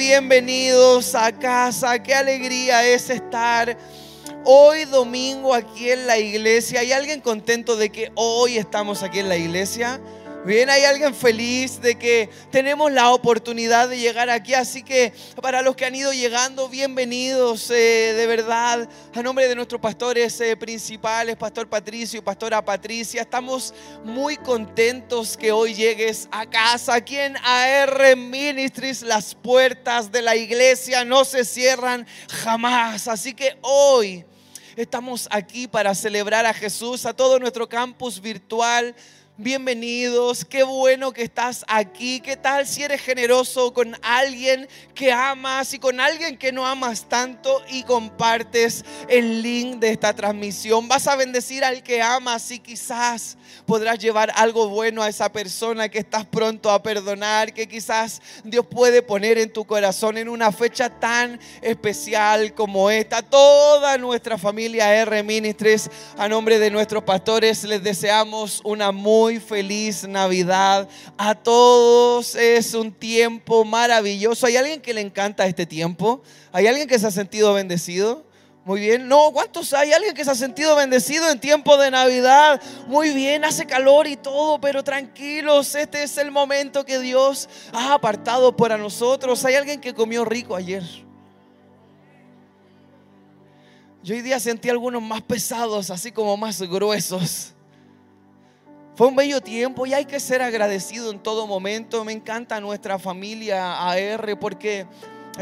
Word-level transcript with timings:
bienvenidos 0.00 1.14
a 1.14 1.30
casa. 1.30 2.02
Qué 2.02 2.14
alegría 2.14 2.86
es 2.86 3.10
estar 3.10 3.76
hoy 4.46 4.86
domingo 4.86 5.52
aquí 5.52 5.90
en 5.90 6.06
la 6.06 6.16
iglesia. 6.16 6.80
¿Hay 6.80 6.92
alguien 6.92 7.20
contento 7.20 7.76
de 7.76 7.92
que 7.92 8.10
hoy 8.14 8.56
estamos 8.56 9.02
aquí 9.02 9.18
en 9.18 9.28
la 9.28 9.36
iglesia? 9.36 10.00
Bien, 10.42 10.70
hay 10.70 10.84
alguien 10.84 11.14
feliz 11.14 11.82
de 11.82 11.98
que 11.98 12.30
tenemos 12.50 12.90
la 12.90 13.10
oportunidad 13.12 13.90
de 13.90 13.98
llegar 13.98 14.30
aquí. 14.30 14.54
Así 14.54 14.82
que 14.82 15.12
para 15.42 15.60
los 15.60 15.76
que 15.76 15.84
han 15.84 15.94
ido 15.94 16.14
llegando, 16.14 16.66
bienvenidos 16.70 17.70
eh, 17.70 18.14
de 18.14 18.26
verdad. 18.26 18.88
A 19.14 19.22
nombre 19.22 19.46
de 19.48 19.54
nuestros 19.54 19.82
pastores 19.82 20.40
eh, 20.40 20.56
principales, 20.56 21.36
Pastor 21.36 21.68
Patricio, 21.68 22.24
Pastora 22.24 22.64
Patricia, 22.64 23.20
estamos 23.20 23.74
muy 24.02 24.38
contentos 24.38 25.36
que 25.36 25.52
hoy 25.52 25.74
llegues 25.74 26.26
a 26.32 26.48
casa. 26.48 26.94
Aquí 26.94 27.18
en 27.18 27.36
AR 27.36 28.16
Ministries, 28.16 29.02
las 29.02 29.34
puertas 29.34 30.10
de 30.10 30.22
la 30.22 30.36
iglesia 30.36 31.04
no 31.04 31.26
se 31.26 31.44
cierran 31.44 32.06
jamás. 32.30 33.08
Así 33.08 33.34
que 33.34 33.58
hoy 33.60 34.24
estamos 34.74 35.28
aquí 35.30 35.68
para 35.68 35.94
celebrar 35.94 36.46
a 36.46 36.54
Jesús, 36.54 37.04
a 37.04 37.12
todo 37.12 37.38
nuestro 37.38 37.68
campus 37.68 38.18
virtual 38.22 38.94
bienvenidos, 39.42 40.44
qué 40.44 40.62
bueno 40.62 41.12
que 41.12 41.22
estás 41.22 41.64
aquí, 41.66 42.20
qué 42.20 42.36
tal 42.36 42.66
si 42.66 42.82
eres 42.82 43.00
generoso 43.00 43.72
con 43.72 43.96
alguien 44.02 44.68
que 44.94 45.12
amas 45.12 45.72
y 45.72 45.78
con 45.78 45.98
alguien 45.98 46.36
que 46.36 46.52
no 46.52 46.66
amas 46.66 47.08
tanto 47.08 47.62
y 47.70 47.82
compartes 47.84 48.84
el 49.08 49.40
link 49.40 49.76
de 49.76 49.92
esta 49.92 50.12
transmisión. 50.14 50.88
Vas 50.88 51.06
a 51.06 51.16
bendecir 51.16 51.64
al 51.64 51.82
que 51.82 52.02
amas 52.02 52.50
y 52.50 52.58
quizás 52.58 53.38
podrás 53.64 53.98
llevar 53.98 54.30
algo 54.36 54.68
bueno 54.68 55.02
a 55.02 55.08
esa 55.08 55.32
persona 55.32 55.88
que 55.88 56.00
estás 56.00 56.26
pronto 56.26 56.70
a 56.70 56.82
perdonar, 56.82 57.54
que 57.54 57.66
quizás 57.66 58.20
Dios 58.44 58.66
puede 58.66 59.00
poner 59.00 59.38
en 59.38 59.50
tu 59.50 59.64
corazón 59.64 60.18
en 60.18 60.28
una 60.28 60.52
fecha 60.52 60.90
tan 60.90 61.40
especial 61.62 62.52
como 62.52 62.90
esta. 62.90 63.22
Toda 63.22 63.96
nuestra 63.96 64.36
familia 64.36 64.94
R 64.96 65.22
Ministries, 65.22 65.90
a 66.18 66.28
nombre 66.28 66.58
de 66.58 66.70
nuestros 66.70 67.04
pastores, 67.04 67.64
les 67.64 67.82
deseamos 67.82 68.60
una 68.64 68.92
muy 68.92 69.29
feliz 69.38 70.06
Navidad. 70.08 70.88
A 71.16 71.34
todos 71.34 72.34
es 72.34 72.74
un 72.74 72.92
tiempo 72.92 73.64
maravilloso. 73.64 74.46
¿Hay 74.46 74.56
alguien 74.56 74.80
que 74.80 74.94
le 74.94 75.00
encanta 75.00 75.46
este 75.46 75.66
tiempo? 75.66 76.22
¿Hay 76.52 76.66
alguien 76.66 76.88
que 76.88 76.98
se 76.98 77.06
ha 77.06 77.10
sentido 77.10 77.52
bendecido? 77.54 78.24
Muy 78.64 78.80
bien. 78.80 79.08
No, 79.08 79.30
¿cuántos 79.32 79.72
hay? 79.72 79.92
¿Alguien 79.92 80.14
que 80.14 80.24
se 80.24 80.30
ha 80.30 80.34
sentido 80.34 80.76
bendecido 80.76 81.30
en 81.30 81.40
tiempo 81.40 81.76
de 81.76 81.90
Navidad? 81.90 82.60
Muy 82.86 83.12
bien, 83.14 83.44
hace 83.44 83.66
calor 83.66 84.06
y 84.06 84.16
todo, 84.16 84.60
pero 84.60 84.84
tranquilos, 84.84 85.74
este 85.74 86.02
es 86.02 86.18
el 86.18 86.30
momento 86.30 86.84
que 86.84 86.98
Dios 86.98 87.48
ha 87.72 87.94
apartado 87.94 88.56
para 88.56 88.76
nosotros. 88.76 89.44
¿Hay 89.44 89.54
alguien 89.54 89.80
que 89.80 89.94
comió 89.94 90.24
rico 90.24 90.54
ayer? 90.54 90.82
Yo 94.02 94.14
hoy 94.14 94.22
día 94.22 94.40
sentí 94.40 94.70
algunos 94.70 95.02
más 95.02 95.20
pesados, 95.22 95.90
así 95.90 96.10
como 96.10 96.36
más 96.36 96.60
gruesos. 96.62 97.52
Fue 99.00 99.08
un 99.08 99.16
bello 99.16 99.40
tiempo 99.40 99.86
y 99.86 99.94
hay 99.94 100.04
que 100.04 100.20
ser 100.20 100.42
agradecido 100.42 101.10
en 101.10 101.18
todo 101.20 101.46
momento. 101.46 102.04
Me 102.04 102.12
encanta 102.12 102.60
nuestra 102.60 102.98
familia 102.98 103.80
AR 103.88 104.38
porque 104.38 104.86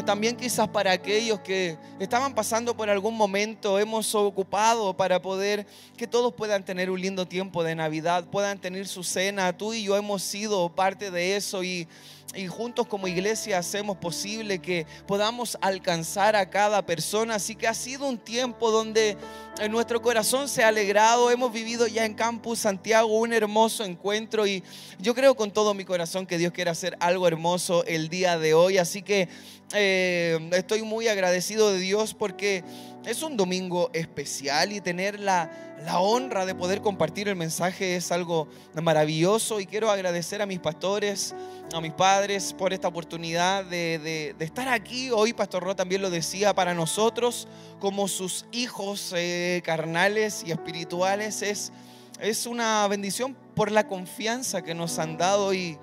también 0.07 0.37
quizás 0.37 0.69
para 0.69 0.93
aquellos 0.93 1.41
que 1.41 1.77
estaban 1.99 2.37
pasando 2.37 2.77
por 2.77 2.89
algún 2.89 3.17
momento, 3.17 3.81
hemos 3.81 4.15
ocupado 4.15 4.97
para 4.97 5.21
poder 5.21 5.67
que 5.97 6.07
todos 6.07 6.33
puedan 6.35 6.65
tener 6.65 6.89
un 6.89 7.01
lindo 7.01 7.27
tiempo 7.27 7.65
de 7.65 7.75
Navidad, 7.75 8.27
puedan 8.31 8.61
tener 8.61 8.87
su 8.87 9.03
cena. 9.03 9.53
Tú 9.53 9.75
y 9.75 9.83
yo 9.83 9.97
hemos 9.97 10.23
sido 10.23 10.69
parte 10.69 11.11
de 11.11 11.35
eso 11.35 11.65
y 11.65 11.89
y 12.35 12.47
juntos 12.47 12.87
como 12.87 13.09
iglesia 13.09 13.59
hacemos 13.59 13.97
posible 13.97 14.59
que 14.59 14.87
podamos 15.07 15.57
alcanzar 15.63 16.37
a 16.37 16.51
cada 16.51 16.85
persona. 16.85 17.37
Así 17.37 17.55
que 17.55 17.67
ha 17.67 17.75
sido 17.75 18.07
un 18.07 18.19
tiempo 18.19 18.71
donde 18.71 19.17
en 19.59 19.73
nuestro 19.73 20.03
corazón 20.03 20.49
se 20.49 20.63
ha 20.63 20.69
alegrado. 20.69 21.31
Hemos 21.31 21.53
vivido 21.53 21.87
ya 21.87 22.05
en 22.05 22.15
Campus 22.15 22.61
Santiago 22.61 23.19
un 23.19 23.33
hermoso 23.33 23.83
encuentro 23.85 24.47
y 24.47 24.63
yo 24.99 25.15
creo 25.15 25.37
con 25.37 25.51
todo 25.51 25.73
mi 25.73 25.85
corazón 25.85 26.27
que 26.27 26.39
Dios 26.39 26.53
quiere 26.53 26.71
hacer 26.71 26.97
algo 27.01 27.27
hermoso 27.27 27.85
el 27.87 28.09
día 28.09 28.39
de 28.39 28.53
hoy. 28.53 28.77
Así 28.77 29.03
que 29.03 29.29
eh, 29.75 30.39
estoy 30.53 30.83
muy 30.83 31.09
agradecido 31.09 31.73
de 31.73 31.79
Dios 31.79 32.15
porque 32.15 32.63
es 33.09 33.23
un 33.23 33.39
domingo 33.39 33.89
especial 33.95 34.71
y 34.71 34.83
tener 34.83 35.19
la, 35.19 35.51
la, 35.83 35.99
honra 35.99 36.45
de 36.45 36.55
poder 36.55 36.83
compartir 36.83 37.27
el 37.29 37.37
mensaje 37.37 37.97
es 37.97 38.13
algo 38.13 38.49
maravilloso 38.83 39.61
y 39.61 39.67
quiero 39.67 39.91
agradecer 39.91 40.43
a 40.43 40.47
mis 40.47 40.59
pastores, 40.59 41.35
a 41.73 41.81
mis 41.81 41.95
padres 41.95 42.53
por 42.53 42.75
esta 42.75 42.87
oportunidad 42.87 43.65
de, 43.65 44.37
estar 44.39 44.69
aquí. 44.69 45.11
Hoy 45.11 45.33
Pastor 45.33 45.63
Ro 45.63 45.75
también 45.75 46.03
lo 46.03 46.11
decía, 46.11 46.55
para 46.55 46.75
nosotros 46.75 47.49
como 47.81 48.09
sus 48.09 48.45
hijos 48.53 49.15
eh, 49.17 49.63
carnales 49.65 50.43
y 50.47 50.51
espirituales 50.51 51.41
es, 51.41 51.73
es 52.21 52.45
una 52.45 52.87
bendición 52.89 53.35
por 53.55 53.73
la 53.73 53.89
confianza 53.89 54.61
que 54.61 54.75
nos 54.75 54.99
han 54.99 55.17
dado 55.17 55.55
y 55.55 55.79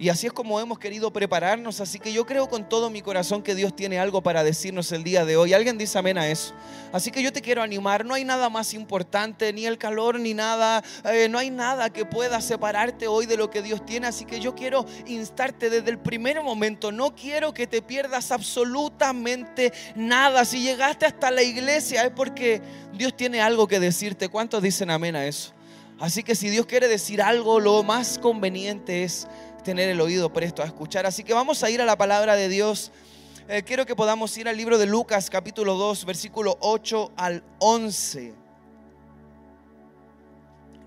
y 0.00 0.10
así 0.10 0.28
es 0.28 0.32
como 0.32 0.60
hemos 0.60 0.78
querido 0.78 1.12
prepararnos. 1.12 1.80
Así 1.80 1.98
que 1.98 2.12
yo 2.12 2.24
creo 2.24 2.48
con 2.48 2.68
todo 2.68 2.88
mi 2.88 3.02
corazón 3.02 3.42
que 3.42 3.56
Dios 3.56 3.74
tiene 3.74 3.98
algo 3.98 4.22
para 4.22 4.44
decirnos 4.44 4.92
el 4.92 5.02
día 5.02 5.24
de 5.24 5.36
hoy. 5.36 5.54
Alguien 5.54 5.76
dice 5.76 5.98
amén 5.98 6.16
a 6.18 6.28
eso. 6.28 6.54
Así 6.92 7.10
que 7.10 7.20
yo 7.20 7.32
te 7.32 7.42
quiero 7.42 7.62
animar. 7.62 8.04
No 8.04 8.14
hay 8.14 8.24
nada 8.24 8.48
más 8.48 8.74
importante, 8.74 9.52
ni 9.52 9.66
el 9.66 9.76
calor, 9.76 10.20
ni 10.20 10.34
nada. 10.34 10.84
Eh, 11.04 11.28
no 11.28 11.38
hay 11.38 11.50
nada 11.50 11.90
que 11.90 12.04
pueda 12.04 12.40
separarte 12.40 13.08
hoy 13.08 13.26
de 13.26 13.36
lo 13.36 13.50
que 13.50 13.60
Dios 13.60 13.84
tiene. 13.84 14.06
Así 14.06 14.24
que 14.24 14.38
yo 14.38 14.54
quiero 14.54 14.86
instarte 15.06 15.68
desde 15.68 15.90
el 15.90 15.98
primer 15.98 16.40
momento. 16.44 16.92
No 16.92 17.16
quiero 17.16 17.52
que 17.52 17.66
te 17.66 17.82
pierdas 17.82 18.30
absolutamente 18.30 19.72
nada. 19.96 20.44
Si 20.44 20.62
llegaste 20.62 21.06
hasta 21.06 21.32
la 21.32 21.42
iglesia 21.42 22.04
es 22.04 22.12
porque 22.12 22.62
Dios 22.94 23.16
tiene 23.16 23.40
algo 23.40 23.66
que 23.66 23.80
decirte. 23.80 24.28
¿Cuántos 24.28 24.62
dicen 24.62 24.90
amén 24.90 25.16
a 25.16 25.26
eso? 25.26 25.54
Así 25.98 26.22
que 26.22 26.36
si 26.36 26.48
Dios 26.48 26.66
quiere 26.66 26.86
decir 26.86 27.20
algo, 27.20 27.58
lo 27.58 27.82
más 27.82 28.20
conveniente 28.20 29.02
es 29.02 29.26
tener 29.68 29.90
el 29.90 30.00
oído 30.00 30.32
presto 30.32 30.62
a 30.62 30.64
escuchar. 30.64 31.04
Así 31.04 31.22
que 31.22 31.34
vamos 31.34 31.62
a 31.62 31.68
ir 31.68 31.82
a 31.82 31.84
la 31.84 31.98
palabra 31.98 32.36
de 32.36 32.48
Dios. 32.48 32.90
Eh, 33.48 33.62
quiero 33.62 33.84
que 33.84 33.94
podamos 33.94 34.34
ir 34.38 34.48
al 34.48 34.56
libro 34.56 34.78
de 34.78 34.86
Lucas 34.86 35.28
capítulo 35.28 35.74
2, 35.74 36.06
versículo 36.06 36.56
8 36.60 37.12
al 37.18 37.44
11. 37.58 38.32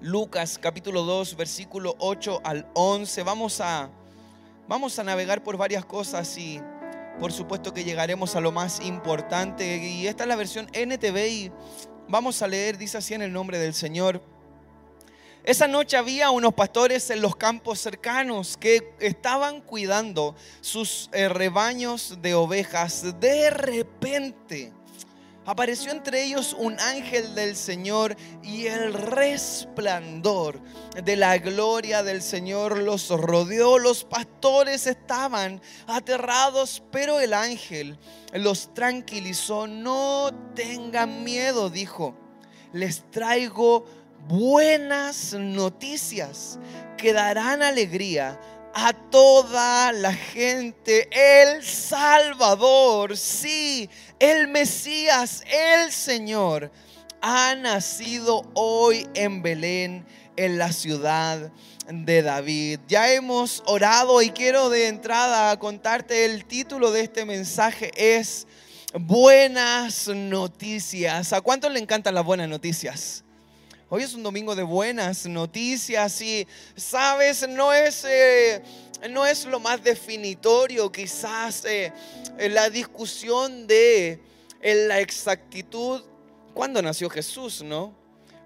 Lucas 0.01 0.57
capítulo 0.59 1.03
2, 1.03 1.37
versículo 1.37 1.95
8 1.99 2.41
al 2.43 2.67
11. 2.73 3.21
Vamos 3.21 3.61
a, 3.61 3.91
vamos 4.67 4.97
a 4.97 5.03
navegar 5.03 5.43
por 5.43 5.57
varias 5.57 5.85
cosas 5.85 6.35
y 6.39 6.59
por 7.19 7.31
supuesto 7.31 7.75
que 7.75 7.83
llegaremos 7.83 8.35
a 8.35 8.41
lo 8.41 8.51
más 8.51 8.83
importante. 8.83 9.77
Y 9.77 10.07
esta 10.07 10.23
es 10.23 10.27
la 10.27 10.35
versión 10.35 10.65
NTV 10.73 11.27
y 11.27 11.51
vamos 12.07 12.41
a 12.41 12.47
leer, 12.47 12.79
dice 12.79 12.97
así 12.97 13.13
en 13.13 13.21
el 13.21 13.31
nombre 13.31 13.59
del 13.59 13.75
Señor. 13.75 14.30
Esa 15.43 15.67
noche 15.67 15.97
había 15.97 16.29
unos 16.29 16.53
pastores 16.53 17.09
en 17.09 17.19
los 17.19 17.35
campos 17.35 17.79
cercanos 17.79 18.57
que 18.57 18.93
estaban 18.99 19.61
cuidando 19.61 20.35
sus 20.61 21.09
eh, 21.13 21.29
rebaños 21.29 22.19
de 22.21 22.35
ovejas. 22.35 23.19
De 23.19 23.49
repente 23.49 24.71
apareció 25.43 25.91
entre 25.93 26.23
ellos 26.25 26.55
un 26.59 26.79
ángel 26.79 27.33
del 27.33 27.55
Señor 27.55 28.15
y 28.43 28.67
el 28.67 28.93
resplandor 28.93 30.61
de 31.03 31.15
la 31.15 31.39
gloria 31.39 32.03
del 32.03 32.21
Señor 32.21 32.77
los 32.77 33.09
rodeó. 33.09 33.79
Los 33.79 34.03
pastores 34.03 34.85
estaban 34.85 35.59
aterrados, 35.87 36.83
pero 36.91 37.19
el 37.19 37.33
ángel 37.33 37.97
los 38.35 38.75
tranquilizó. 38.75 39.65
No 39.65 40.29
tengan 40.53 41.23
miedo, 41.23 41.71
dijo. 41.71 42.15
Les 42.73 43.09
traigo 43.11 43.85
buenas 44.27 45.33
noticias 45.33 46.59
que 46.97 47.13
darán 47.13 47.61
alegría 47.61 48.39
a 48.73 48.93
toda 48.93 49.91
la 49.91 50.13
gente. 50.13 51.09
El 51.11 51.63
Salvador, 51.63 53.17
sí, 53.17 53.89
el 54.19 54.47
Mesías, 54.47 55.43
el 55.47 55.91
Señor, 55.91 56.71
ha 57.21 57.55
nacido 57.55 58.43
hoy 58.53 59.07
en 59.13 59.41
Belén, 59.41 60.05
en 60.37 60.57
la 60.57 60.71
ciudad 60.71 61.51
de 61.87 62.21
David. 62.21 62.79
Ya 62.87 63.11
hemos 63.11 63.63
orado 63.65 64.21
y 64.21 64.29
quiero 64.31 64.69
de 64.69 64.87
entrada 64.87 65.57
contarte 65.59 66.25
el 66.25 66.45
título 66.45 66.91
de 66.91 67.01
este 67.01 67.25
mensaje 67.25 67.91
es 67.95 68.47
Buenas 68.93 70.07
noticias. 70.07 71.31
¿A 71.31 71.41
cuántos 71.41 71.71
le 71.71 71.79
encantan 71.79 72.13
las 72.13 72.25
buenas 72.25 72.49
noticias? 72.49 73.23
Hoy 73.93 74.03
es 74.03 74.13
un 74.13 74.23
domingo 74.23 74.55
de 74.55 74.63
buenas 74.63 75.25
noticias 75.25 76.21
y, 76.21 76.47
sabes, 76.77 77.45
no 77.49 77.73
es, 77.73 78.05
eh, 78.05 78.63
no 79.09 79.25
es 79.25 79.45
lo 79.45 79.59
más 79.59 79.83
definitorio 79.83 80.89
quizás 80.89 81.65
eh, 81.65 81.91
la 82.51 82.69
discusión 82.69 83.67
de 83.67 84.21
la 84.63 85.01
exactitud 85.01 86.03
cuando 86.53 86.81
nació 86.81 87.09
Jesús, 87.09 87.63
¿no? 87.63 87.93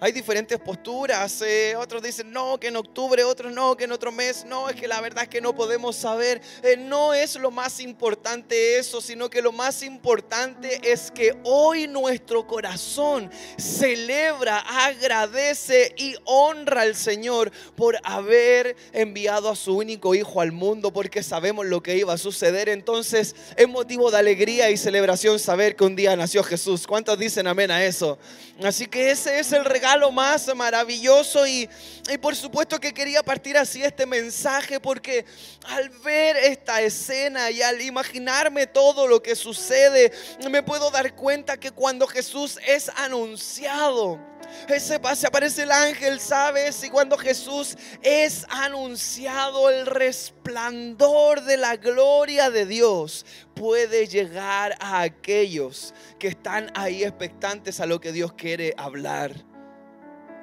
Hay 0.06 0.12
diferentes 0.12 0.60
posturas, 0.60 1.44
otros 1.80 2.04
dicen 2.04 2.32
no, 2.32 2.60
que 2.60 2.68
en 2.68 2.76
octubre, 2.76 3.24
otros 3.24 3.52
no, 3.52 3.76
que 3.76 3.86
en 3.86 3.92
otro 3.92 4.12
mes, 4.12 4.46
no, 4.46 4.70
es 4.70 4.76
que 4.76 4.88
la 4.88 5.02
verdad 5.02 5.24
es 5.24 5.30
que 5.30 5.42
no 5.42 5.56
podemos 5.56 5.96
saber. 5.96 6.44
Eh, 6.62 6.78
no 6.78 7.16
es 7.16 7.36
lo 7.38 7.50
más 7.50 7.80
importante 7.80 8.78
eso, 8.78 9.02
sino 9.02 9.32
que 9.32 9.42
lo 9.42 9.52
más 9.52 9.82
importante 9.82 10.80
es 10.84 11.10
que 11.10 11.36
hoy 11.44 11.88
nuestro 11.88 12.46
corazón 12.46 13.32
celebra, 13.58 14.60
agradece 14.60 15.96
y 15.98 16.14
honra 16.26 16.82
al 16.82 16.96
Señor 16.96 17.52
por 17.76 17.98
haber 18.04 18.76
enviado 18.94 19.50
a 19.50 19.56
su 19.56 19.76
único 19.76 20.14
hijo 20.14 20.40
al 20.40 20.52
mundo, 20.52 20.94
porque 20.94 21.24
sabemos 21.24 21.66
lo 21.66 21.82
que 21.82 21.98
iba 21.98 22.14
a 22.14 22.20
suceder. 22.20 22.70
Entonces 22.70 23.36
es 23.58 23.68
motivo 23.68 24.12
de 24.12 24.20
alegría 24.20 24.70
y 24.70 24.78
celebración 24.78 25.40
saber 25.40 25.76
que 25.76 25.84
un 25.84 25.96
día 25.96 26.16
nació 26.16 26.44
Jesús. 26.44 26.86
¿Cuántos 26.86 27.18
dicen 27.18 27.48
amén 27.48 27.72
a 27.72 27.84
eso? 27.84 28.20
Así 28.64 28.86
que 28.86 29.10
ese 29.10 29.40
es 29.40 29.52
el 29.52 29.66
regalo 29.66 29.95
lo 29.98 30.12
más 30.12 30.54
maravilloso 30.56 31.46
y, 31.48 31.70
y 32.10 32.18
por 32.18 32.36
supuesto 32.36 32.80
que 32.80 32.94
quería 32.94 33.24
partir 33.24 33.58
así 33.58 33.84
este 33.84 34.06
mensaje 34.06 34.80
porque 34.80 35.26
al 35.68 35.90
ver 35.90 36.38
esta 36.38 36.82
escena 36.82 37.52
y 37.52 37.62
al 37.62 37.82
imaginarme 37.82 38.68
todo 38.68 39.08
lo 39.08 39.22
que 39.22 39.36
sucede, 39.36 40.12
me 40.50 40.64
puedo 40.64 40.92
dar 40.92 41.16
cuenta 41.16 41.58
que 41.58 41.72
cuando 41.72 42.08
Jesús 42.08 42.60
es 42.66 42.90
anunciado, 42.90 44.20
ese 44.68 45.00
se 45.16 45.28
aparece 45.28 45.64
el 45.64 45.72
ángel, 45.72 46.20
¿sabes? 46.20 46.84
Y 46.84 46.90
cuando 46.90 47.18
Jesús 47.18 47.78
es 48.02 48.46
anunciado, 48.50 49.70
el 49.70 49.86
resplandor 49.86 51.42
de 51.44 51.58
la 51.58 51.76
gloria 51.76 52.50
de 52.50 52.66
Dios 52.66 53.26
puede 53.56 54.08
llegar 54.08 54.76
a 54.80 55.02
aquellos 55.02 55.94
que 56.20 56.28
están 56.28 56.72
ahí 56.76 57.04
expectantes 57.04 57.80
a 57.80 57.86
lo 57.86 58.00
que 58.00 58.12
Dios 58.12 58.34
quiere 58.34 58.74
hablar. 58.78 59.55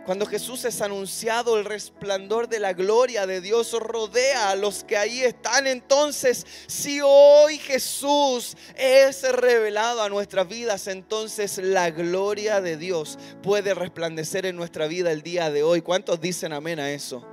Cuando 0.04 0.26
Jesús 0.26 0.64
es 0.64 0.80
anunciado, 0.80 1.56
el 1.56 1.64
resplandor 1.64 2.48
de 2.48 2.58
la 2.58 2.72
gloria 2.72 3.24
de 3.24 3.40
Dios 3.40 3.72
rodea 3.72 4.50
a 4.50 4.56
los 4.56 4.82
que 4.82 4.96
ahí 4.96 5.22
están. 5.22 5.68
Entonces, 5.68 6.44
si 6.66 7.00
hoy 7.00 7.58
Jesús 7.58 8.56
es 8.74 9.22
revelado 9.22 10.02
a 10.02 10.08
nuestras 10.08 10.48
vidas, 10.48 10.88
entonces 10.88 11.58
la 11.58 11.90
gloria 11.90 12.60
de 12.60 12.76
Dios 12.76 13.16
puede 13.44 13.74
resplandecer 13.74 14.44
en 14.44 14.56
nuestra 14.56 14.88
vida 14.88 15.12
el 15.12 15.22
día 15.22 15.52
de 15.52 15.62
hoy. 15.62 15.82
¿Cuántos 15.82 16.20
dicen 16.20 16.52
amén 16.52 16.80
a 16.80 16.90
eso? 16.90 17.24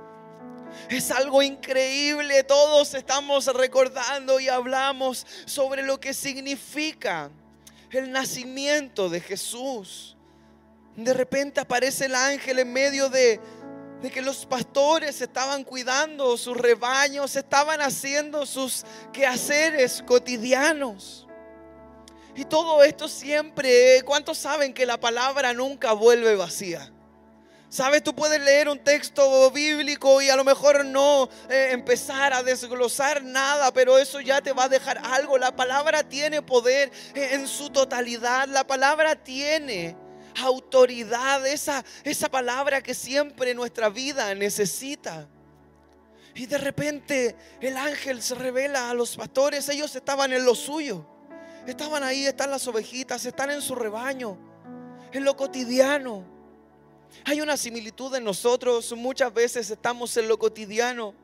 Es 0.88 1.10
algo 1.10 1.42
increíble. 1.42 2.44
Todos 2.44 2.94
estamos 2.94 3.46
recordando 3.46 4.38
y 4.38 4.48
hablamos 4.48 5.26
sobre 5.44 5.82
lo 5.82 5.98
que 5.98 6.14
significa 6.14 7.32
el 7.90 8.12
nacimiento 8.12 9.08
de 9.08 9.20
Jesús. 9.20 10.16
De 10.96 11.14
repente 11.14 11.60
aparece 11.60 12.06
el 12.06 12.14
ángel 12.14 12.58
en 12.58 12.72
medio 12.72 13.08
de, 13.08 13.40
que 14.12 14.22
los 14.22 14.46
pastores 14.46 15.20
estaban 15.20 15.64
cuidando 15.64 16.36
sus 16.36 16.56
rebaños, 16.56 17.36
estaban 17.36 17.80
haciendo 17.80 18.44
sus 18.46 18.84
quehaceres 19.12 20.02
cotidianos. 20.06 21.26
Y 22.34 22.44
todo 22.44 22.82
esto 22.82 23.08
siempre, 23.08 24.02
¿cuántos 24.04 24.38
saben 24.38 24.72
que 24.72 24.86
la 24.86 24.98
palabra 24.98 25.52
nunca 25.52 25.92
vuelve 25.92 26.36
vacía? 26.36 26.90
Sabes, 27.70 28.02
tú 28.02 28.12
puedes 28.16 28.40
leer 28.40 28.68
un 28.68 28.80
texto 28.80 29.48
bíblico 29.52 30.20
y 30.20 30.28
a 30.28 30.34
lo 30.34 30.42
mejor 30.42 30.84
no 30.84 31.28
eh, 31.48 31.68
empezar 31.70 32.32
a 32.32 32.42
desglosar 32.42 33.22
nada, 33.22 33.72
pero 33.72 33.96
eso 33.96 34.20
ya 34.20 34.40
te 34.40 34.52
va 34.52 34.64
a 34.64 34.68
dejar 34.68 34.98
algo. 34.98 35.38
La 35.38 35.54
palabra 35.54 36.02
tiene 36.02 36.42
poder 36.42 36.90
en 37.14 37.46
su 37.46 37.70
totalidad. 37.70 38.48
La 38.48 38.66
palabra 38.66 39.14
tiene 39.14 39.96
autoridad, 40.36 41.46
esa, 41.46 41.84
esa 42.04 42.30
palabra 42.30 42.82
que 42.82 42.94
siempre 42.94 43.54
nuestra 43.54 43.88
vida 43.88 44.34
necesita. 44.34 45.28
Y 46.34 46.46
de 46.46 46.58
repente 46.58 47.36
el 47.60 47.76
ángel 47.76 48.22
se 48.22 48.34
revela 48.34 48.90
a 48.90 48.94
los 48.94 49.16
pastores, 49.16 49.68
ellos 49.68 49.94
estaban 49.96 50.32
en 50.32 50.44
lo 50.44 50.54
suyo, 50.54 51.06
estaban 51.66 52.02
ahí, 52.02 52.26
están 52.26 52.50
las 52.50 52.66
ovejitas, 52.66 53.24
están 53.24 53.50
en 53.50 53.60
su 53.60 53.74
rebaño, 53.74 54.38
en 55.12 55.24
lo 55.24 55.36
cotidiano. 55.36 56.24
Hay 57.24 57.40
una 57.40 57.56
similitud 57.56 58.14
en 58.14 58.24
nosotros, 58.24 58.92
muchas 58.92 59.34
veces 59.34 59.70
estamos 59.70 60.16
en 60.16 60.28
lo 60.28 60.38
cotidiano, 60.38 61.14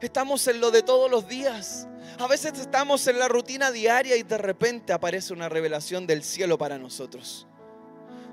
estamos 0.00 0.46
en 0.46 0.60
lo 0.60 0.70
de 0.70 0.82
todos 0.82 1.10
los 1.10 1.26
días. 1.26 1.88
A 2.18 2.26
veces 2.28 2.58
estamos 2.58 3.06
en 3.08 3.18
la 3.18 3.26
rutina 3.26 3.72
diaria 3.72 4.16
y 4.16 4.22
de 4.22 4.38
repente 4.38 4.92
aparece 4.92 5.32
una 5.32 5.48
revelación 5.48 6.06
del 6.06 6.22
cielo 6.22 6.56
para 6.56 6.78
nosotros. 6.78 7.46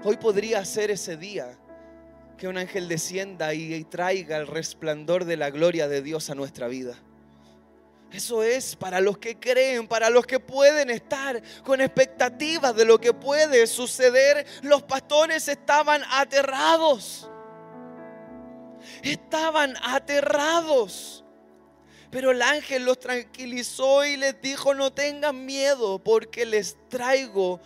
Hoy 0.03 0.17
podría 0.17 0.63
ser 0.65 0.91
ese 0.91 1.17
día 1.17 1.57
que 2.37 2.47
un 2.47 2.57
ángel 2.57 2.87
descienda 2.87 3.53
y 3.53 3.83
traiga 3.83 4.37
el 4.37 4.47
resplandor 4.47 5.25
de 5.25 5.35
la 5.35 5.49
gloria 5.49 5.87
de 5.87 6.01
Dios 6.01 6.29
a 6.29 6.35
nuestra 6.35 6.67
vida. 6.67 6.97
Eso 8.11 8.41
es 8.41 8.75
para 8.75 9.01
los 9.01 9.17
que 9.19 9.37
creen, 9.37 9.87
para 9.87 10.09
los 10.09 10.25
que 10.25 10.39
pueden 10.39 10.89
estar 10.89 11.41
con 11.63 11.79
expectativas 11.79 12.75
de 12.75 12.85
lo 12.85 12.99
que 12.99 13.13
puede 13.13 13.67
suceder. 13.67 14.47
Los 14.63 14.81
pastores 14.81 15.47
estaban 15.47 16.01
aterrados. 16.09 17.29
Estaban 19.03 19.75
aterrados. 19.83 21.23
Pero 22.09 22.31
el 22.31 22.41
ángel 22.41 22.85
los 22.85 22.99
tranquilizó 22.99 24.03
y 24.03 24.17
les 24.17 24.41
dijo, 24.41 24.73
no 24.73 24.91
tengan 24.91 25.45
miedo 25.45 26.03
porque 26.03 26.45
les 26.47 26.77
traigo 26.89 27.59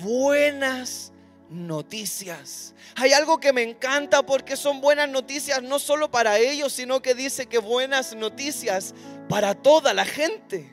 buenas 0.00 1.12
noticias. 1.50 2.74
Hay 2.94 3.12
algo 3.12 3.40
que 3.40 3.52
me 3.52 3.62
encanta 3.62 4.24
porque 4.24 4.56
son 4.56 4.80
buenas 4.80 5.08
noticias 5.08 5.62
no 5.62 5.78
solo 5.78 6.10
para 6.10 6.38
ellos, 6.38 6.72
sino 6.72 7.02
que 7.02 7.14
dice 7.14 7.46
que 7.46 7.58
buenas 7.58 8.14
noticias 8.14 8.94
para 9.28 9.54
toda 9.54 9.92
la 9.92 10.04
gente. 10.04 10.72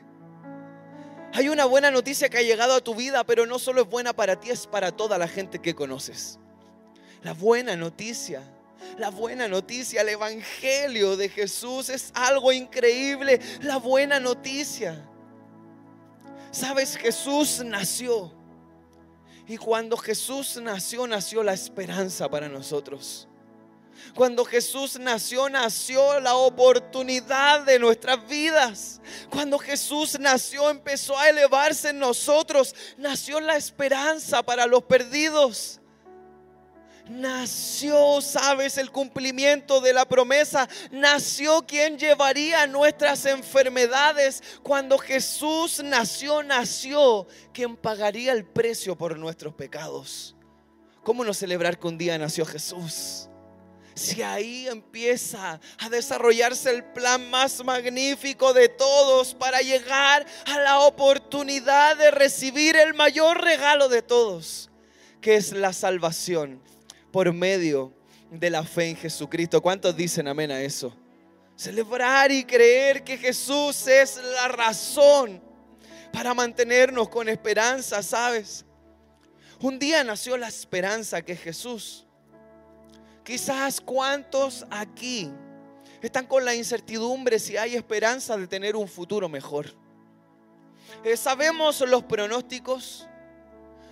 Hay 1.34 1.48
una 1.48 1.66
buena 1.66 1.90
noticia 1.90 2.28
que 2.28 2.38
ha 2.38 2.42
llegado 2.42 2.74
a 2.74 2.80
tu 2.80 2.94
vida, 2.94 3.24
pero 3.24 3.44
no 3.44 3.58
solo 3.58 3.82
es 3.82 3.88
buena 3.88 4.14
para 4.14 4.40
ti, 4.40 4.50
es 4.50 4.66
para 4.66 4.92
toda 4.92 5.18
la 5.18 5.28
gente 5.28 5.58
que 5.58 5.74
conoces. 5.74 6.38
La 7.22 7.34
buena 7.34 7.76
noticia, 7.76 8.42
la 8.96 9.10
buena 9.10 9.48
noticia, 9.48 10.00
el 10.02 10.08
Evangelio 10.10 11.16
de 11.16 11.28
Jesús 11.28 11.88
es 11.88 12.12
algo 12.14 12.52
increíble. 12.52 13.40
La 13.60 13.76
buena 13.76 14.20
noticia. 14.20 15.04
Sabes, 16.50 16.96
Jesús 16.96 17.62
nació 17.64 18.37
y 19.48 19.56
cuando 19.56 19.96
Jesús 19.96 20.58
nació, 20.62 21.06
nació 21.06 21.42
la 21.42 21.54
esperanza 21.54 22.28
para 22.28 22.50
nosotros. 22.50 23.26
Cuando 24.14 24.44
Jesús 24.44 24.98
nació, 24.98 25.48
nació 25.48 26.20
la 26.20 26.34
oportunidad 26.36 27.62
de 27.64 27.78
nuestras 27.78 28.28
vidas. 28.28 29.00
Cuando 29.30 29.58
Jesús 29.58 30.18
nació, 30.20 30.68
empezó 30.68 31.18
a 31.18 31.30
elevarse 31.30 31.88
en 31.88 31.98
nosotros. 31.98 32.74
Nació 32.98 33.40
la 33.40 33.56
esperanza 33.56 34.42
para 34.42 34.66
los 34.66 34.82
perdidos 34.84 35.80
nació, 37.08 38.20
sabes, 38.20 38.78
el 38.78 38.90
cumplimiento 38.90 39.80
de 39.80 39.92
la 39.92 40.06
promesa. 40.06 40.68
Nació 40.90 41.66
quien 41.66 41.98
llevaría 41.98 42.66
nuestras 42.66 43.26
enfermedades. 43.26 44.42
Cuando 44.62 44.98
Jesús 44.98 45.82
nació, 45.82 46.42
nació 46.42 47.26
quien 47.52 47.76
pagaría 47.76 48.32
el 48.32 48.44
precio 48.44 48.96
por 48.96 49.18
nuestros 49.18 49.54
pecados. 49.54 50.36
¿Cómo 51.02 51.24
no 51.24 51.32
celebrar 51.32 51.78
que 51.78 51.86
un 51.88 51.98
día 51.98 52.18
nació 52.18 52.44
Jesús? 52.44 53.28
Si 53.94 54.22
ahí 54.22 54.68
empieza 54.68 55.60
a 55.78 55.88
desarrollarse 55.88 56.70
el 56.70 56.84
plan 56.84 57.28
más 57.30 57.64
magnífico 57.64 58.52
de 58.52 58.68
todos 58.68 59.34
para 59.34 59.60
llegar 59.60 60.24
a 60.46 60.60
la 60.60 60.80
oportunidad 60.80 61.96
de 61.96 62.12
recibir 62.12 62.76
el 62.76 62.94
mayor 62.94 63.42
regalo 63.42 63.88
de 63.88 64.02
todos, 64.02 64.70
que 65.20 65.34
es 65.34 65.50
la 65.50 65.72
salvación 65.72 66.62
por 67.10 67.32
medio 67.32 67.92
de 68.30 68.50
la 68.50 68.62
fe 68.62 68.90
en 68.90 68.96
Jesucristo. 68.96 69.60
¿Cuántos 69.60 69.96
dicen 69.96 70.28
amén 70.28 70.50
a 70.50 70.60
eso? 70.60 70.94
Celebrar 71.56 72.30
y 72.30 72.44
creer 72.44 73.02
que 73.02 73.18
Jesús 73.18 73.86
es 73.86 74.16
la 74.16 74.48
razón 74.48 75.42
para 76.12 76.34
mantenernos 76.34 77.08
con 77.08 77.28
esperanza, 77.28 78.02
¿sabes? 78.02 78.64
Un 79.60 79.78
día 79.78 80.04
nació 80.04 80.36
la 80.36 80.48
esperanza 80.48 81.22
que 81.22 81.34
Jesús. 81.34 82.06
Quizás 83.24 83.80
cuántos 83.80 84.64
aquí 84.70 85.30
están 86.00 86.26
con 86.26 86.44
la 86.44 86.54
incertidumbre 86.54 87.38
si 87.38 87.56
hay 87.56 87.74
esperanza 87.74 88.36
de 88.36 88.46
tener 88.46 88.76
un 88.76 88.86
futuro 88.86 89.28
mejor. 89.28 89.74
Eh, 91.04 91.16
sabemos 91.16 91.80
los 91.80 92.04
pronósticos, 92.04 93.07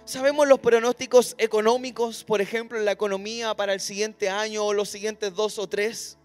Sabemos 0.06 0.46
los 0.46 0.60
pronósticos 0.60 1.34
económicos, 1.36 2.22
por 2.22 2.40
ejemplo, 2.40 2.78
en 2.78 2.84
la 2.84 2.92
economía 2.92 3.56
para 3.56 3.74
el 3.74 3.80
siguiente 3.80 4.30
año 4.30 4.64
o 4.64 4.72
los 4.72 4.88
siguientes 4.88 5.34
dos 5.34 5.58
o 5.58 5.68
tres. 5.68 6.16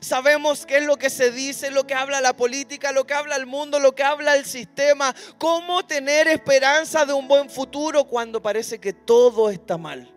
Sabemos 0.00 0.64
qué 0.64 0.78
es 0.78 0.86
lo 0.86 0.96
que 0.96 1.10
se 1.10 1.30
dice, 1.30 1.70
lo 1.70 1.86
que 1.86 1.92
habla 1.92 2.22
la 2.22 2.34
política, 2.34 2.90
lo 2.90 3.06
que 3.06 3.12
habla 3.12 3.36
el 3.36 3.44
mundo, 3.44 3.80
lo 3.80 3.94
que 3.94 4.02
habla 4.02 4.34
el 4.34 4.46
sistema. 4.46 5.14
Cómo 5.36 5.84
tener 5.84 6.26
esperanza 6.26 7.04
de 7.04 7.12
un 7.12 7.28
buen 7.28 7.50
futuro 7.50 8.04
cuando 8.04 8.40
parece 8.40 8.78
que 8.78 8.94
todo 8.94 9.50
está 9.50 9.76
mal. 9.76 10.10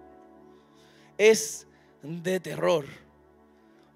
Es 1.18 1.68
de 2.02 2.40
terror. 2.40 3.01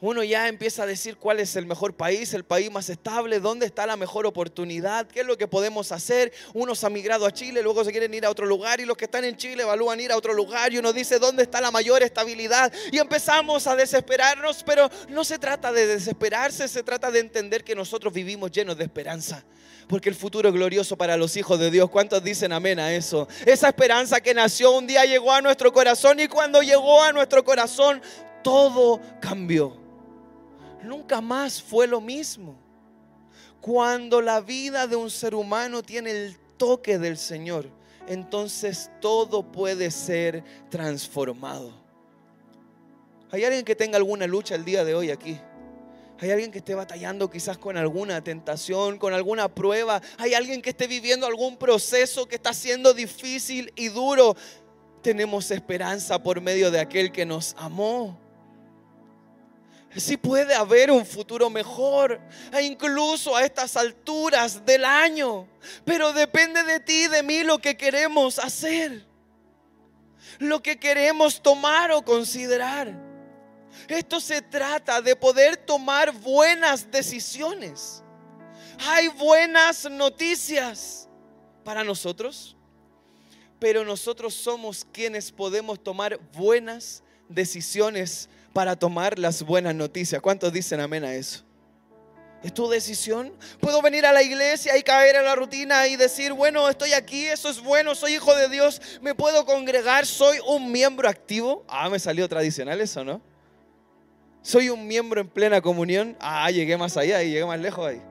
Uno 0.02 0.24
ya 0.24 0.50
empieza 0.50 0.84
a 0.84 0.86
decir 0.86 1.16
cuál 1.16 1.40
es 1.40 1.56
el 1.56 1.66
mejor 1.66 1.96
país, 1.96 2.34
el 2.34 2.44
país 2.44 2.70
más 2.70 2.90
estable, 2.90 3.40
dónde 3.40 3.66
está 3.66 3.86
la 3.86 3.96
mejor 3.96 4.26
oportunidad, 4.26 5.08
qué 5.08 5.22
es 5.22 5.26
lo 5.26 5.38
que 5.38 5.48
podemos 5.48 5.94
hacer. 5.94 6.34
Unos 6.54 6.84
han 6.84 6.92
migrado 6.92 7.26
a 7.26 7.32
Chile, 7.32 7.62
luego 7.64 7.86
se 7.86 7.92
quieren 7.92 8.14
ir 8.14 8.26
a 8.26 8.30
otro 8.30 8.46
lugar 8.46 8.82
y 8.82 8.86
los 8.86 8.98
que 8.98 9.06
están 9.06 9.24
en 9.24 9.38
Chile 9.38 9.64
evalúan 9.64 10.02
ir 10.02 10.12
a 10.12 10.18
otro 10.18 10.34
lugar 10.34 10.74
y 10.74 10.80
uno 10.80 10.92
dice 10.92 11.18
dónde 11.18 11.44
está 11.44 11.62
la 11.62 11.72
mayor 11.72 12.04
estabilidad 12.04 12.74
y 12.92 12.98
empezamos 12.98 13.68
a 13.68 13.76
desesperarnos, 13.78 14.64
pero 14.64 14.90
no 15.08 15.24
se 15.24 15.40
trata 15.40 15.72
de 15.72 15.88
desesperarse, 15.88 16.68
se 16.68 16.84
trata 16.84 17.10
de 17.10 17.20
entender 17.20 17.64
que 17.64 17.74
nosotros 17.74 18.12
vivimos 18.12 18.52
llenos 18.52 18.78
de 18.78 18.84
esperanza 18.84 19.46
porque 19.88 20.10
el 20.10 20.16
futuro 20.16 20.50
es 20.50 20.56
glorioso 20.56 20.98
para 20.98 21.16
los 21.16 21.38
hijos 21.38 21.60
de 21.60 21.70
Dios. 21.70 21.92
¿Cuántos 21.92 22.24
dicen 22.24 22.52
amén 22.52 22.80
a 22.80 22.92
eso? 22.94 23.28
Esa 23.46 23.68
esperanza 23.68 24.20
que 24.20 24.34
nació 24.34 24.72
un 24.72 24.88
día 24.88 25.06
llegó 25.06 25.32
a 25.32 25.42
nuestro 25.42 25.72
corazón 25.72 26.20
y 26.20 26.28
cuando 26.28 26.64
llegó 26.64 27.04
a 27.04 27.14
nuestro 27.14 27.46
corazón 27.46 28.02
todo 28.44 29.00
cambió. 29.22 29.85
Nunca 30.86 31.22
más 31.22 31.62
fue 31.62 31.88
lo 31.88 32.00
mismo. 32.00 32.56
Cuando 33.60 34.22
la 34.22 34.42
vida 34.42 34.88
de 34.88 34.96
un 34.96 35.10
ser 35.10 35.34
humano 35.34 35.82
tiene 35.82 36.12
el 36.12 36.38
toque 36.58 37.00
del 37.00 37.18
Señor, 37.18 37.70
entonces 38.08 38.92
todo 39.02 39.52
puede 39.52 39.90
ser 39.92 40.44
transformado. 40.70 41.74
¿Hay 43.32 43.44
alguien 43.44 43.66
que 43.66 43.76
tenga 43.76 43.98
alguna 43.98 44.28
lucha 44.28 44.56
el 44.56 44.64
día 44.64 44.86
de 44.86 44.94
hoy 44.94 45.10
aquí? 45.10 45.40
Hay 46.20 46.32
alguien 46.32 46.52
que 46.52 46.60
esté 46.60 46.76
batallando 46.76 47.30
quizás 47.30 47.58
con 47.58 47.76
alguna 47.76 48.24
tentación, 48.24 48.98
con 48.98 49.14
alguna 49.14 49.54
prueba. 49.54 50.02
Hay 50.18 50.34
alguien 50.34 50.62
que 50.62 50.70
esté 50.70 50.88
viviendo 50.88 51.26
algún 51.28 51.58
proceso 51.58 52.26
que 52.26 52.36
está 52.36 52.54
siendo 52.54 52.94
difícil 52.94 53.74
y 53.76 53.90
duro. 53.90 54.38
Tenemos 55.02 55.52
esperanza 55.52 56.22
por 56.22 56.40
medio 56.40 56.72
de 56.72 56.80
aquel 56.80 57.12
que 57.12 57.26
nos 57.26 57.54
amó. 57.58 58.25
Sí 59.98 60.18
puede 60.18 60.54
haber 60.54 60.92
un 60.92 61.06
futuro 61.06 61.50
mejor, 61.50 62.20
e 62.52 62.62
incluso 62.64 63.36
a 63.36 63.44
estas 63.44 63.78
alturas 63.78 64.66
del 64.66 64.84
año. 64.84 65.48
Pero 65.86 66.12
depende 66.12 66.64
de 66.64 66.80
ti 66.80 67.06
y 67.06 67.08
de 67.08 67.24
mí 67.24 67.44
lo 67.44 67.60
que 67.60 67.78
queremos 67.78 68.38
hacer, 68.40 69.06
lo 70.40 70.62
que 70.62 70.78
queremos 70.78 71.42
tomar 71.42 71.92
o 71.92 72.04
considerar. 72.04 72.94
Esto 73.88 74.20
se 74.20 74.42
trata 74.42 75.02
de 75.02 75.16
poder 75.16 75.58
tomar 75.58 76.12
buenas 76.12 76.92
decisiones. 76.92 78.04
Hay 78.88 79.08
buenas 79.08 79.90
noticias 79.90 81.08
para 81.64 81.84
nosotros, 81.84 82.58
pero 83.60 83.86
nosotros 83.86 84.34
somos 84.34 84.86
quienes 84.92 85.32
podemos 85.32 85.82
tomar 85.82 86.20
buenas 86.34 87.02
decisiones 87.30 88.30
para 88.56 88.78
tomar 88.78 89.20
las 89.20 89.44
buenas 89.44 89.76
noticias. 89.76 90.22
¿Cuántos 90.22 90.54
dicen 90.54 90.80
amén 90.80 91.04
a 91.04 91.14
eso? 91.14 91.44
Es 92.42 92.54
tu 92.54 92.70
decisión. 92.70 93.34
Puedo 93.60 93.82
venir 93.82 94.06
a 94.06 94.14
la 94.14 94.24
iglesia 94.24 94.78
y 94.78 94.82
caer 94.82 95.18
en 95.18 95.26
la 95.26 95.36
rutina 95.36 95.86
y 95.88 95.98
decir, 95.98 96.32
bueno, 96.32 96.70
estoy 96.70 96.94
aquí, 96.94 97.26
eso 97.26 97.50
es 97.50 97.60
bueno, 97.62 97.96
soy 97.96 98.14
hijo 98.14 98.34
de 98.34 98.48
Dios, 98.48 98.82
me 99.02 99.14
puedo 99.14 99.46
congregar, 99.46 100.06
soy 100.06 100.38
un 100.48 100.72
miembro 100.72 101.10
activo. 101.10 101.66
Ah, 101.68 101.90
me 101.90 102.00
salió 102.00 102.30
tradicional 102.30 102.80
eso, 102.80 103.04
¿no? 103.04 103.20
Soy 104.42 104.70
un 104.70 104.88
miembro 104.88 105.20
en 105.20 105.28
plena 105.28 105.60
comunión. 105.60 106.16
Ah, 106.22 106.50
llegué 106.50 106.78
más 106.78 106.96
allá 106.96 107.22
y 107.24 107.32
llegué 107.32 107.46
más 107.46 107.60
lejos 107.60 107.86
ahí. 107.86 108.02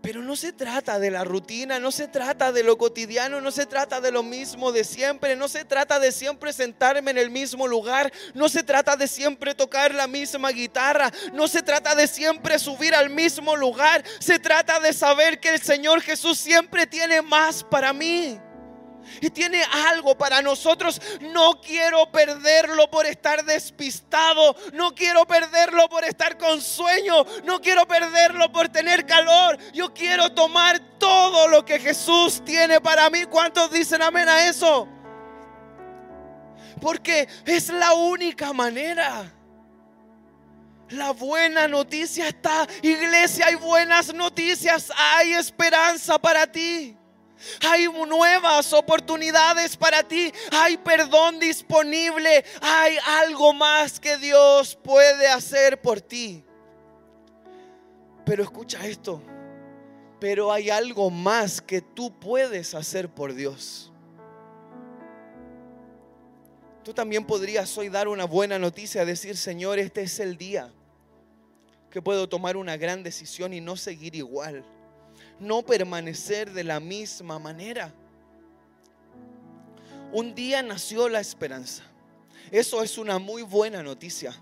Pero 0.00 0.22
no 0.22 0.36
se 0.36 0.52
trata 0.52 0.98
de 0.98 1.10
la 1.10 1.24
rutina, 1.24 1.78
no 1.78 1.90
se 1.90 2.08
trata 2.08 2.52
de 2.52 2.62
lo 2.62 2.78
cotidiano, 2.78 3.40
no 3.40 3.50
se 3.50 3.66
trata 3.66 4.00
de 4.00 4.12
lo 4.12 4.22
mismo 4.22 4.70
de 4.70 4.84
siempre, 4.84 5.34
no 5.36 5.48
se 5.48 5.64
trata 5.64 5.98
de 5.98 6.12
siempre 6.12 6.52
sentarme 6.52 7.10
en 7.10 7.18
el 7.18 7.30
mismo 7.30 7.66
lugar, 7.66 8.12
no 8.34 8.48
se 8.48 8.62
trata 8.62 8.96
de 8.96 9.08
siempre 9.08 9.54
tocar 9.54 9.94
la 9.94 10.06
misma 10.06 10.50
guitarra, 10.50 11.10
no 11.32 11.48
se 11.48 11.62
trata 11.62 11.94
de 11.94 12.06
siempre 12.06 12.58
subir 12.58 12.94
al 12.94 13.10
mismo 13.10 13.56
lugar, 13.56 14.04
se 14.20 14.38
trata 14.38 14.78
de 14.80 14.92
saber 14.92 15.40
que 15.40 15.54
el 15.54 15.60
Señor 15.60 16.00
Jesús 16.00 16.38
siempre 16.38 16.86
tiene 16.86 17.20
más 17.20 17.64
para 17.64 17.92
mí 17.92 18.38
y 19.20 19.30
tiene 19.30 19.62
algo 19.88 20.16
para 20.16 20.42
nosotros. 20.42 21.00
No 21.20 21.60
quiero 21.60 22.10
perderlo 22.10 22.90
por 22.90 23.06
estar 23.06 23.44
despistado. 23.44 24.56
No 24.72 24.94
quiero 24.94 25.26
perderlo 25.26 25.88
por 25.88 26.04
estar 26.04 26.36
con 26.36 26.60
sueño. 26.60 27.24
No 27.44 27.60
quiero 27.60 27.86
perderlo 27.86 28.50
por 28.52 28.68
tener 28.68 29.06
calor. 29.06 29.58
Yo 29.72 29.92
quiero 29.92 30.32
tomar 30.32 30.78
todo 30.98 31.48
lo 31.48 31.64
que 31.64 31.78
Jesús 31.78 32.42
tiene 32.44 32.80
para 32.80 33.10
mí. 33.10 33.24
¿Cuántos 33.24 33.70
dicen 33.70 34.02
amén 34.02 34.28
a 34.28 34.48
eso? 34.48 34.88
Porque 36.80 37.28
es 37.44 37.68
la 37.70 37.92
única 37.94 38.52
manera. 38.52 39.32
La 40.90 41.10
buena 41.10 41.68
noticia 41.68 42.28
está, 42.28 42.66
iglesia, 42.80 43.46
hay 43.46 43.56
buenas 43.56 44.14
noticias, 44.14 44.90
hay 44.96 45.34
esperanza 45.34 46.18
para 46.18 46.50
ti. 46.50 46.96
Hay 47.68 47.86
nuevas 47.88 48.72
oportunidades 48.72 49.76
para 49.76 50.02
ti. 50.02 50.32
Hay 50.52 50.76
perdón 50.78 51.38
disponible. 51.38 52.44
Hay 52.60 52.96
algo 53.06 53.52
más 53.52 54.00
que 54.00 54.16
Dios 54.16 54.76
puede 54.76 55.28
hacer 55.28 55.80
por 55.80 56.00
ti. 56.00 56.44
Pero 58.24 58.42
escucha 58.42 58.86
esto. 58.86 59.22
Pero 60.20 60.52
hay 60.52 60.70
algo 60.70 61.10
más 61.10 61.60
que 61.60 61.80
tú 61.80 62.18
puedes 62.18 62.74
hacer 62.74 63.08
por 63.08 63.34
Dios. 63.34 63.92
Tú 66.82 66.92
también 66.92 67.24
podrías 67.24 67.76
hoy 67.76 67.88
dar 67.88 68.08
una 68.08 68.24
buena 68.24 68.58
noticia, 68.58 69.04
decir, 69.04 69.36
Señor, 69.36 69.78
este 69.78 70.02
es 70.02 70.18
el 70.20 70.36
día 70.36 70.72
que 71.90 72.02
puedo 72.02 72.28
tomar 72.28 72.56
una 72.56 72.76
gran 72.76 73.02
decisión 73.02 73.52
y 73.52 73.60
no 73.60 73.76
seguir 73.76 74.14
igual 74.14 74.64
no 75.40 75.62
permanecer 75.62 76.52
de 76.52 76.64
la 76.64 76.80
misma 76.80 77.38
manera. 77.38 77.92
Un 80.12 80.34
día 80.34 80.62
nació 80.62 81.08
la 81.08 81.20
esperanza. 81.20 81.82
Eso 82.50 82.82
es 82.82 82.96
una 82.98 83.18
muy 83.18 83.42
buena 83.42 83.82
noticia. 83.82 84.34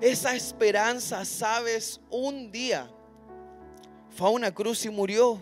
Esa 0.00 0.34
esperanza, 0.34 1.24
sabes, 1.24 2.00
un 2.10 2.50
día 2.50 2.88
fue 4.16 4.28
a 4.28 4.30
una 4.30 4.52
cruz 4.52 4.84
y 4.84 4.90
murió, 4.90 5.40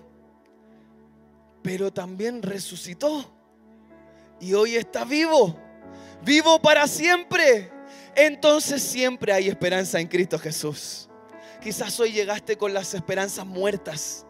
pero 1.63 1.93
también 1.93 2.43
resucitó. 2.43 3.33
Y 4.41 4.53
hoy 4.55 4.77
está 4.77 5.05
vivo, 5.05 5.57
vivo 6.23 6.61
para 6.61 6.87
siempre. 6.87 7.71
Entonces 8.15 8.83
siempre 8.83 9.33
hay 9.33 9.49
esperanza 9.49 10.01
en 10.01 10.09
Cristo 10.09 10.39
Jesús. 10.39 11.09
Quizás 11.63 11.99
hoy 12.01 12.13
llegaste 12.13 12.57
con 12.57 12.73
las 12.73 12.95
esperanzas 12.95 13.47
muertas 13.47 14.26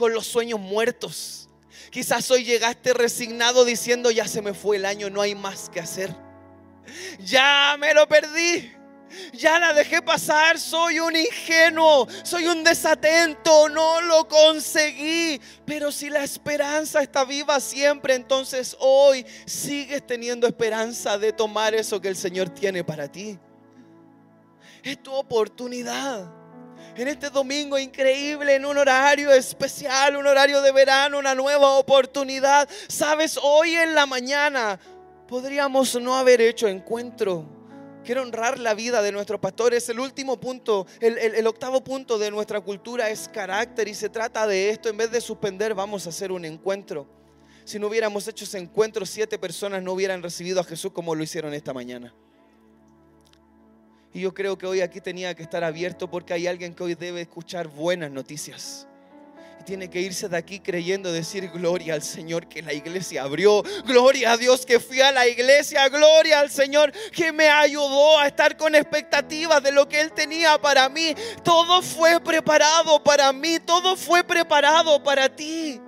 con 0.00 0.14
los 0.14 0.26
sueños 0.26 0.58
muertos. 0.58 1.50
Quizás 1.90 2.30
hoy 2.30 2.42
llegaste 2.42 2.94
resignado 2.94 3.66
diciendo, 3.66 4.10
ya 4.10 4.26
se 4.26 4.40
me 4.40 4.54
fue 4.54 4.76
el 4.76 4.86
año, 4.86 5.10
no 5.10 5.20
hay 5.20 5.34
más 5.34 5.68
que 5.68 5.78
hacer. 5.78 6.16
Ya 7.18 7.76
me 7.78 7.92
lo 7.92 8.08
perdí. 8.08 8.72
Ya 9.34 9.58
la 9.58 9.74
dejé 9.74 10.00
pasar, 10.00 10.58
soy 10.58 11.00
un 11.00 11.14
ingenuo, 11.16 12.08
soy 12.22 12.46
un 12.46 12.64
desatento, 12.64 13.68
no 13.68 14.00
lo 14.00 14.26
conseguí. 14.26 15.38
Pero 15.66 15.92
si 15.92 16.08
la 16.08 16.24
esperanza 16.24 17.02
está 17.02 17.26
viva 17.26 17.60
siempre, 17.60 18.14
entonces 18.14 18.74
hoy 18.78 19.26
sigues 19.44 20.06
teniendo 20.06 20.46
esperanza 20.46 21.18
de 21.18 21.34
tomar 21.34 21.74
eso 21.74 22.00
que 22.00 22.08
el 22.08 22.16
Señor 22.16 22.48
tiene 22.48 22.84
para 22.84 23.06
ti. 23.12 23.38
Es 24.82 25.02
tu 25.02 25.12
oportunidad 25.12 26.39
en 27.00 27.08
este 27.08 27.30
domingo 27.30 27.78
increíble, 27.78 28.56
en 28.56 28.66
un 28.66 28.76
horario 28.76 29.32
especial, 29.32 30.16
un 30.16 30.26
horario 30.26 30.60
de 30.60 30.70
verano, 30.70 31.18
una 31.18 31.34
nueva 31.34 31.78
oportunidad. 31.78 32.68
Sabes, 32.88 33.38
hoy 33.42 33.74
en 33.74 33.94
la 33.94 34.04
mañana 34.04 34.78
podríamos 35.26 35.98
no 36.00 36.16
haber 36.16 36.42
hecho 36.42 36.68
encuentro. 36.68 37.46
Quiero 38.04 38.22
honrar 38.22 38.58
la 38.58 38.74
vida 38.74 39.00
de 39.00 39.12
nuestros 39.12 39.40
pastores. 39.40 39.88
El 39.88 39.98
último 39.98 40.38
punto, 40.38 40.86
el, 41.00 41.16
el, 41.16 41.46
octavo 41.46 41.82
punto 41.82 42.18
de 42.18 42.30
nuestra 42.30 42.60
cultura 42.60 43.08
es 43.08 43.28
carácter 43.28 43.88
y 43.88 43.94
se 43.94 44.10
trata 44.10 44.46
de 44.46 44.68
esto. 44.70 44.90
En 44.90 44.96
vez 44.98 45.10
de 45.10 45.22
suspender, 45.22 45.74
vamos 45.74 46.06
a 46.06 46.10
hacer 46.10 46.30
un 46.30 46.44
encuentro. 46.44 47.06
Si 47.64 47.78
no 47.78 47.86
hubiéramos 47.86 48.28
hecho 48.28 48.44
ese 48.44 48.58
encuentro, 48.58 49.06
siete 49.06 49.38
personas 49.38 49.82
no 49.82 49.92
hubieran 49.92 50.22
recibido 50.22 50.60
a 50.60 50.64
Jesús 50.64 50.92
como 50.92 51.14
lo 51.14 51.22
hicieron 51.22 51.54
esta 51.54 51.72
mañana. 51.72 52.14
Y 54.12 54.20
yo 54.20 54.34
creo 54.34 54.58
que 54.58 54.66
hoy 54.66 54.80
aquí 54.80 55.00
tenía 55.00 55.34
que 55.34 55.42
estar 55.42 55.62
abierto 55.62 56.10
porque 56.10 56.32
hay 56.32 56.46
alguien 56.46 56.74
que 56.74 56.82
hoy 56.82 56.94
debe 56.94 57.20
escuchar 57.20 57.68
buenas 57.68 58.10
noticias. 58.10 58.88
Y 59.60 59.64
tiene 59.64 59.88
que 59.88 60.00
irse 60.00 60.28
de 60.28 60.36
aquí 60.36 60.58
creyendo, 60.58 61.12
decir 61.12 61.48
gloria 61.50 61.94
al 61.94 62.02
Señor 62.02 62.48
que 62.48 62.60
la 62.60 62.72
iglesia 62.72 63.22
abrió, 63.22 63.62
gloria 63.84 64.32
a 64.32 64.36
Dios 64.36 64.66
que 64.66 64.80
fui 64.80 65.00
a 65.00 65.12
la 65.12 65.28
iglesia, 65.28 65.88
gloria 65.88 66.40
al 66.40 66.50
Señor 66.50 66.92
que 67.12 67.30
me 67.30 67.48
ayudó 67.48 68.18
a 68.18 68.26
estar 68.26 68.56
con 68.56 68.74
expectativas 68.74 69.62
de 69.62 69.70
lo 69.70 69.88
que 69.88 70.00
Él 70.00 70.12
tenía 70.12 70.58
para 70.60 70.88
mí. 70.88 71.14
Todo 71.44 71.80
fue 71.80 72.18
preparado 72.20 73.04
para 73.04 73.32
mí, 73.32 73.60
todo 73.60 73.96
fue 73.96 74.24
preparado 74.24 75.00
para 75.04 75.28
ti. 75.28 75.80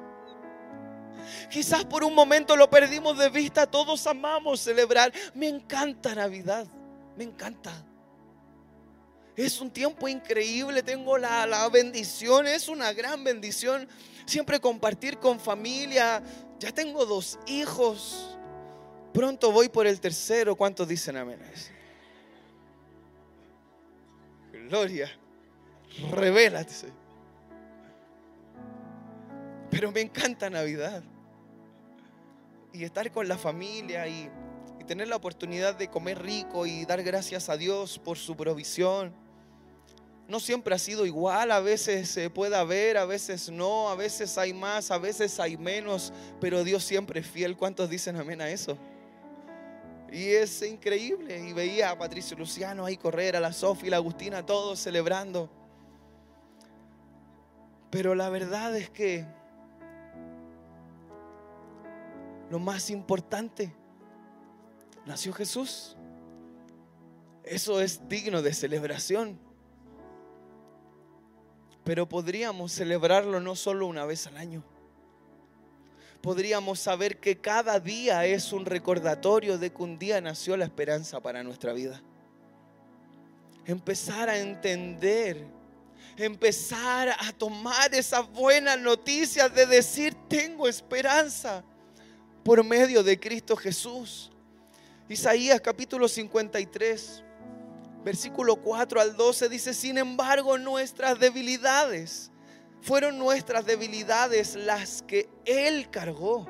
Quizás 1.50 1.84
por 1.84 2.04
un 2.04 2.14
momento 2.14 2.54
lo 2.54 2.70
perdimos 2.70 3.18
de 3.18 3.30
vista, 3.30 3.66
todos 3.66 4.06
amamos 4.06 4.60
celebrar. 4.60 5.12
Me 5.34 5.48
encanta 5.48 6.14
Navidad, 6.14 6.66
me 7.16 7.24
encanta. 7.24 7.72
Es 9.36 9.60
un 9.60 9.70
tiempo 9.70 10.08
increíble, 10.08 10.82
tengo 10.82 11.16
la, 11.16 11.46
la 11.46 11.68
bendición, 11.68 12.46
es 12.46 12.68
una 12.68 12.92
gran 12.92 13.24
bendición 13.24 13.88
siempre 14.26 14.60
compartir 14.60 15.18
con 15.18 15.40
familia. 15.40 16.22
Ya 16.58 16.72
tengo 16.72 17.06
dos 17.06 17.38
hijos, 17.46 18.38
pronto 19.12 19.50
voy 19.50 19.68
por 19.68 19.86
el 19.86 20.00
tercero. 20.00 20.54
¿Cuántos 20.54 20.86
dicen 20.86 21.16
amén? 21.16 21.40
Gloria, 24.68 25.10
revélate. 26.10 26.92
Pero 29.70 29.90
me 29.90 30.02
encanta 30.02 30.50
Navidad 30.50 31.02
y 32.72 32.84
estar 32.84 33.10
con 33.10 33.26
la 33.28 33.36
familia 33.36 34.06
y, 34.06 34.30
tener 34.84 35.08
la 35.08 35.16
oportunidad 35.16 35.74
de 35.74 35.88
comer 35.88 36.22
rico 36.22 36.66
y 36.66 36.84
dar 36.84 37.02
gracias 37.02 37.48
a 37.48 37.56
Dios 37.56 37.98
por 37.98 38.18
su 38.18 38.36
provisión. 38.36 39.12
No 40.28 40.40
siempre 40.40 40.74
ha 40.74 40.78
sido 40.78 41.04
igual, 41.04 41.50
a 41.50 41.60
veces 41.60 42.08
se 42.08 42.30
puede 42.30 42.56
haber, 42.56 42.96
a 42.96 43.04
veces 43.04 43.50
no, 43.50 43.90
a 43.90 43.94
veces 43.94 44.38
hay 44.38 44.52
más, 44.54 44.90
a 44.90 44.98
veces 44.98 45.38
hay 45.40 45.56
menos, 45.56 46.12
pero 46.40 46.64
Dios 46.64 46.84
siempre 46.84 47.20
es 47.20 47.26
fiel. 47.26 47.56
¿Cuántos 47.56 47.90
dicen 47.90 48.16
amén 48.16 48.40
a 48.40 48.48
eso? 48.48 48.78
Y 50.12 50.28
es 50.28 50.62
increíble. 50.62 51.38
Y 51.48 51.52
veía 51.52 51.90
a 51.90 51.98
Patricio 51.98 52.36
Luciano 52.36 52.84
ahí 52.84 52.96
correr, 52.96 53.34
a 53.34 53.40
la 53.40 53.52
Sofía 53.52 53.88
y 53.88 53.90
la 53.90 53.96
Agustina, 53.96 54.44
todos 54.44 54.78
celebrando. 54.78 55.50
Pero 57.90 58.14
la 58.14 58.28
verdad 58.28 58.76
es 58.76 58.90
que 58.90 59.26
lo 62.50 62.58
más 62.58 62.90
importante, 62.90 63.72
nació 65.06 65.32
Jesús. 65.32 65.97
Eso 67.44 67.80
es 67.80 68.09
digno 68.09 68.42
de 68.42 68.54
celebración. 68.54 69.38
Pero 71.85 72.09
podríamos 72.09 72.73
celebrarlo 72.73 73.40
no 73.40 73.56
solo 73.56 73.87
una 73.87 74.04
vez 74.04 74.26
al 74.26 74.37
año. 74.37 74.62
Podríamos 76.21 76.78
saber 76.78 77.18
que 77.18 77.38
cada 77.38 77.80
día 77.80 78.25
es 78.26 78.52
un 78.52 78.64
recordatorio 78.64 79.59
de 79.59 79.73
que 79.73 79.82
un 79.82 79.99
día 79.99 80.21
nació 80.21 80.56
la 80.56 80.64
esperanza 80.64 81.21
para 81.21 81.42
nuestra 81.42 81.73
vida. 81.73 82.00
Empezar 83.64 84.28
a 84.28 84.38
entender, 84.38 85.44
empezar 86.16 87.09
a 87.09 87.32
tomar 87.32 87.92
esas 87.92 88.30
buenas 88.30 88.78
noticias 88.78 89.52
de 89.52 89.66
decir, 89.66 90.14
tengo 90.28 90.68
esperanza 90.68 91.64
por 92.44 92.62
medio 92.62 93.02
de 93.02 93.18
Cristo 93.18 93.56
Jesús. 93.56 94.31
Isaías 95.12 95.61
capítulo 95.61 96.09
53, 96.09 97.23
versículo 98.02 98.57
4 98.57 99.00
al 99.00 99.16
12 99.16 99.49
dice, 99.49 99.75
sin 99.75 99.99
embargo 99.99 100.57
nuestras 100.59 101.19
debilidades, 101.19 102.31
fueron 102.81 103.19
nuestras 103.19 103.66
debilidades 103.66 104.57
las 104.57 105.02
que 105.02 105.28
Él 105.45 105.90
cargó. 105.90 106.47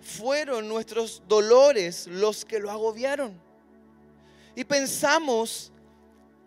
Fueron 0.00 0.68
nuestros 0.68 1.22
dolores 1.26 2.06
los 2.06 2.44
que 2.44 2.60
lo 2.60 2.70
agobiaron. 2.70 3.40
Y 4.54 4.64
pensamos 4.64 5.72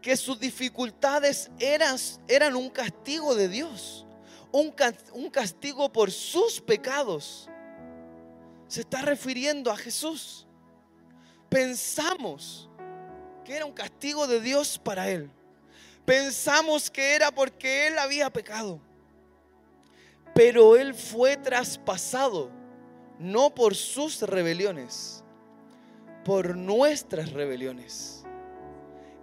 que 0.01 0.15
sus 0.15 0.39
dificultades 0.39 1.51
eran, 1.59 1.97
eran 2.27 2.55
un 2.55 2.69
castigo 2.69 3.35
de 3.35 3.49
Dios 3.49 4.07
un, 4.51 5.29
castigo 5.29 5.91
por 5.91 6.11
sus 6.11 6.59
pecados. 6.61 7.49
Se 8.67 8.81
está 8.81 9.01
refiriendo 9.01 9.71
a 9.71 9.77
Jesús. 9.77 10.45
Pensamos 11.49 12.69
que 13.45 13.55
era 13.55 13.65
un 13.65 13.73
castigo 13.73 14.27
de 14.27 14.41
Dios 14.41 14.77
para 14.77 15.09
él. 15.09 15.31
Pensamos 16.05 16.89
que 16.89 17.15
era 17.15 17.31
porque 17.31 17.87
él 17.87 17.97
había 17.97 18.29
pecado. 18.29 18.79
Pero 20.33 20.75
él 20.75 20.93
fue 20.93 21.37
traspasado 21.37 22.51
no 23.19 23.53
por 23.53 23.75
sus 23.75 24.21
rebeliones, 24.21 25.23
por 26.23 26.55
nuestras 26.55 27.31
rebeliones. 27.31 28.23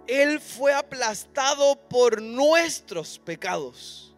Él 0.07 0.39
fue 0.39 0.73
aplastado 0.73 1.75
por 1.87 2.21
nuestros 2.21 3.17
pecados. 3.19 4.13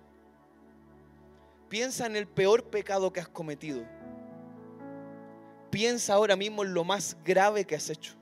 Piensa 1.70 2.06
en 2.06 2.16
el 2.16 2.28
peor 2.28 2.64
pecado 2.64 3.12
que 3.12 3.20
has 3.20 3.28
cometido. 3.28 3.86
Piensa 5.70 6.14
ahora 6.14 6.36
mismo 6.36 6.64
en 6.64 6.74
lo 6.74 6.84
más 6.84 7.18
grave 7.24 7.66
que 7.66 7.76
has 7.76 7.90
hecho. 7.90 8.14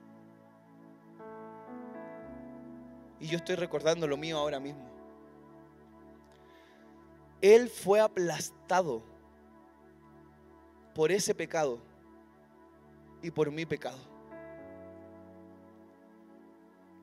Y 3.20 3.28
yo 3.28 3.38
estoy 3.38 3.56
recordando 3.56 4.08
lo 4.08 4.18
mío 4.18 4.38
ahora 4.38 4.60
mismo. 4.60 4.90
Él 7.42 7.70
fue 7.70 8.00
aplastado 8.00 9.04
por 10.94 11.12
ese 11.12 11.36
pecado 11.36 11.80
y 13.22 13.32
por 13.32 13.52
mi 13.52 13.66
pecado. 13.66 14.00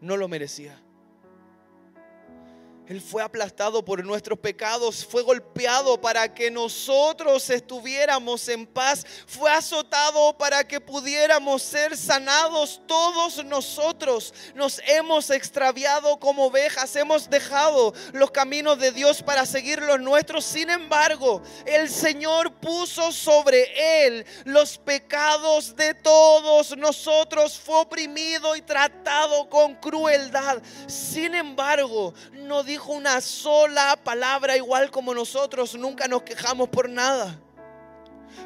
No 0.01 0.17
lo 0.17 0.27
merecía. 0.29 0.81
Él 2.89 3.01
fue 3.01 3.23
aplastado 3.23 3.85
por 3.85 4.05
nuestros 4.05 4.39
pecados, 4.41 5.07
fue 5.07 5.23
golpeado 5.23 6.01
para 6.01 6.35
que 6.35 6.51
nosotros 6.51 7.49
estuviéramos 7.49 8.49
en 8.49 8.67
paz, 8.67 9.07
fue 9.27 9.51
azotado 9.51 10.37
para 10.37 10.67
que 10.67 10.81
pudiéramos 10.81 11.63
ser 11.63 11.97
sanados. 11.97 12.81
Todos 12.87 13.45
nosotros 13.45 14.35
nos 14.57 14.81
hemos 14.87 15.31
extraviado 15.31 16.19
como 16.19 16.47
ovejas, 16.47 16.97
hemos 16.97 17.31
dejado 17.31 17.95
los 18.13 18.33
caminos 18.33 18.79
de 18.81 18.91
Dios 18.91 19.23
para 19.23 19.47
seguir 19.47 19.81
los 19.81 20.01
nuestros. 20.01 20.45
Sin 20.45 20.69
embargo, 20.69 21.41
el 21.65 21.89
Señor 21.89 22.53
puso 22.55 23.13
sobre 23.13 24.07
él 24.07 24.27
los 24.45 24.77
pecados 24.77 25.77
de 25.77 25.95
todos 25.95 26.77
nosotros, 26.77 27.57
fue 27.57 27.77
oprimido 27.77 28.57
y 28.57 28.63
tratado 28.63 29.49
con 29.49 29.77
crueldad. 29.77 30.61
Sin 30.89 31.37
embargo, 31.37 32.13
no 32.33 32.65
dijo 32.73 32.93
una 32.93 33.21
sola 33.21 33.99
palabra 34.03 34.57
igual 34.57 34.91
como 34.91 35.13
nosotros, 35.13 35.75
nunca 35.75 36.09
nos 36.09 36.23
quejamos 36.23 36.71
por 36.71 36.89
nada. 36.89 37.39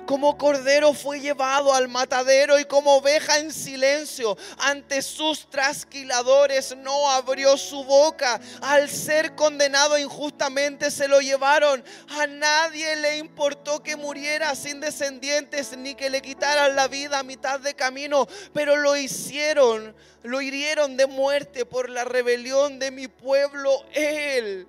Como 0.07 0.39
cordero 0.39 0.93
fue 0.93 1.21
llevado 1.21 1.75
al 1.75 1.89
matadero 1.89 2.59
y 2.59 2.65
como 2.65 2.97
oveja 2.97 3.39
en 3.39 3.53
silencio 3.53 4.37
ante 4.59 5.03
sus 5.03 5.51
trasquiladores 5.51 6.77
no 6.77 7.11
abrió 7.11 7.57
su 7.57 7.85
boca. 7.85 8.41
Al 8.63 8.89
ser 8.89 9.35
condenado 9.35 9.99
injustamente 9.99 10.91
se 10.91 11.09
lo 11.09 11.21
llevaron. 11.21 11.85
A 12.09 12.27
nadie 12.27 12.97
le 12.97 13.19
importó 13.19 13.83
que 13.83 13.97
muriera 13.97 14.55
sin 14.55 14.81
descendientes 14.81 15.77
ni 15.77 15.95
que 15.95 16.11
le 16.11 16.23
quitaran 16.23 16.77
la 16.77 16.89
vida 16.89 17.19
a 17.19 17.23
mitad 17.23 17.61
de 17.61 17.75
camino, 17.75 18.27
pero 18.53 18.77
lo 18.77 18.97
hicieron, 18.97 19.95
lo 20.23 20.41
hirieron 20.41 20.97
de 20.97 21.07
muerte 21.07 21.67
por 21.67 21.91
la 21.91 22.05
rebelión 22.05 22.79
de 22.79 22.91
mi 22.91 23.09
pueblo. 23.09 23.85
Él, 23.93 24.69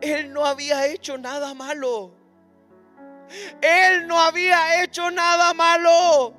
él 0.00 0.32
no 0.32 0.46
había 0.46 0.86
hecho 0.86 1.18
nada 1.18 1.54
malo. 1.54 2.19
Él 3.60 4.06
no 4.06 4.20
había 4.20 4.82
hecho 4.82 5.10
nada 5.10 5.54
malo. 5.54 6.34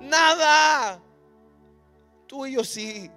Nada. 0.00 1.00
Tú 2.26 2.46
y 2.46 2.52
yo 2.52 2.64
sí. 2.64 3.10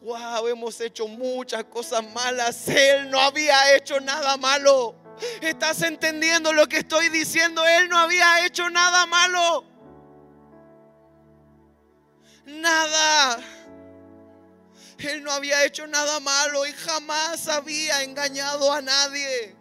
Wow, 0.00 0.46
hemos 0.48 0.80
hecho 0.80 1.06
muchas 1.06 1.64
cosas 1.64 2.02
malas. 2.12 2.68
Él 2.68 3.10
no 3.10 3.20
había 3.20 3.76
hecho 3.76 4.00
nada 4.00 4.36
malo. 4.36 4.94
¿Estás 5.40 5.82
entendiendo 5.82 6.52
lo 6.52 6.66
que 6.68 6.78
estoy 6.78 7.08
diciendo? 7.08 7.66
Él 7.66 7.88
no 7.88 7.98
había 7.98 8.46
hecho 8.46 8.70
nada 8.70 9.06
malo. 9.06 9.64
Nada. 12.46 13.38
Él 14.98 15.22
no 15.22 15.30
había 15.30 15.64
hecho 15.64 15.86
nada 15.86 16.18
malo 16.20 16.66
y 16.66 16.72
jamás 16.72 17.46
había 17.48 18.02
engañado 18.02 18.72
a 18.72 18.80
nadie 18.80 19.57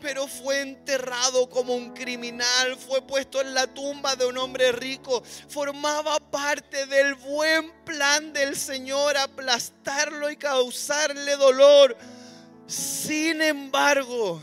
pero 0.00 0.26
fue 0.26 0.60
enterrado 0.60 1.48
como 1.48 1.74
un 1.74 1.92
criminal, 1.92 2.76
fue 2.76 3.02
puesto 3.02 3.40
en 3.40 3.54
la 3.54 3.66
tumba 3.66 4.16
de 4.16 4.26
un 4.26 4.38
hombre 4.38 4.72
rico, 4.72 5.22
formaba 5.48 6.18
parte 6.18 6.86
del 6.86 7.14
buen 7.14 7.72
plan 7.84 8.32
del 8.32 8.56
Señor 8.56 9.16
aplastarlo 9.16 10.30
y 10.30 10.36
causarle 10.36 11.36
dolor. 11.36 11.96
Sin 12.66 13.42
embargo, 13.42 14.40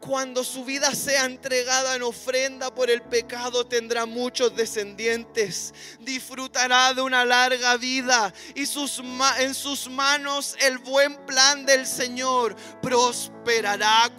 Cuando 0.00 0.44
su 0.44 0.64
vida 0.64 0.94
sea 0.94 1.24
entregada 1.24 1.96
en 1.96 2.02
ofrenda 2.02 2.72
por 2.72 2.88
el 2.88 3.02
pecado, 3.02 3.66
tendrá 3.66 4.06
muchos 4.06 4.54
descendientes. 4.54 5.74
Disfrutará 6.00 6.94
de 6.94 7.02
una 7.02 7.24
larga 7.24 7.76
vida 7.76 8.32
y 8.54 8.66
sus, 8.66 9.02
en 9.40 9.54
sus 9.54 9.90
manos 9.90 10.54
el 10.60 10.78
buen 10.78 11.16
plan 11.26 11.66
del 11.66 11.84
Señor 11.84 12.54
prosperará 12.80 13.37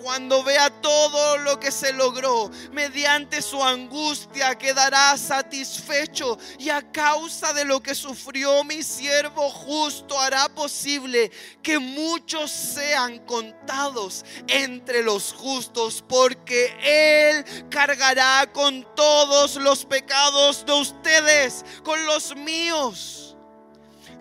cuando 0.01 0.43
vea 0.43 0.69
todo 0.81 1.37
lo 1.37 1.59
que 1.59 1.71
se 1.71 1.93
logró. 1.93 2.49
Mediante 2.71 3.43
su 3.43 3.63
angustia 3.63 4.57
quedará 4.57 5.15
satisfecho 5.17 6.37
y 6.57 6.69
a 6.69 6.81
causa 6.91 7.53
de 7.53 7.63
lo 7.63 7.81
que 7.81 7.93
sufrió 7.93 8.63
mi 8.63 8.81
siervo 8.81 9.49
justo 9.51 10.19
hará 10.19 10.49
posible 10.49 11.31
que 11.61 11.77
muchos 11.77 12.49
sean 12.49 13.19
contados 13.19 14.25
entre 14.47 15.03
los 15.03 15.33
justos 15.33 16.03
porque 16.07 16.75
Él 16.81 17.69
cargará 17.69 18.49
con 18.51 18.83
todos 18.95 19.57
los 19.57 19.85
pecados 19.85 20.65
de 20.65 20.73
ustedes, 20.73 21.63
con 21.83 22.03
los 22.07 22.35
míos. 22.35 23.28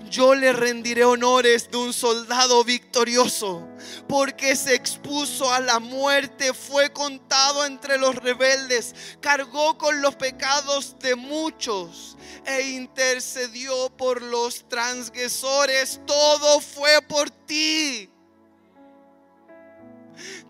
Yo 0.04 0.34
le 0.34 0.52
rendiré 0.52 1.04
honores 1.04 1.70
de 1.70 1.76
un 1.76 1.92
soldado 1.92 2.64
victorioso, 2.64 3.68
porque 4.08 4.56
se 4.56 4.74
expuso 4.74 5.52
a 5.52 5.60
la 5.60 5.80
muerte, 5.80 6.54
fue 6.54 6.92
contado 6.92 7.66
entre 7.66 7.98
los 7.98 8.14
rebeldes, 8.14 8.94
cargó 9.20 9.76
con 9.76 10.00
los 10.00 10.14
pecados 10.14 10.96
de 11.00 11.14
muchos 11.14 12.16
e 12.46 12.70
intercedió 12.70 13.90
por 13.96 14.22
los 14.22 14.68
transgresores. 14.68 16.00
Todo 16.06 16.60
fue 16.60 17.02
por 17.02 17.28
ti. 17.30 18.08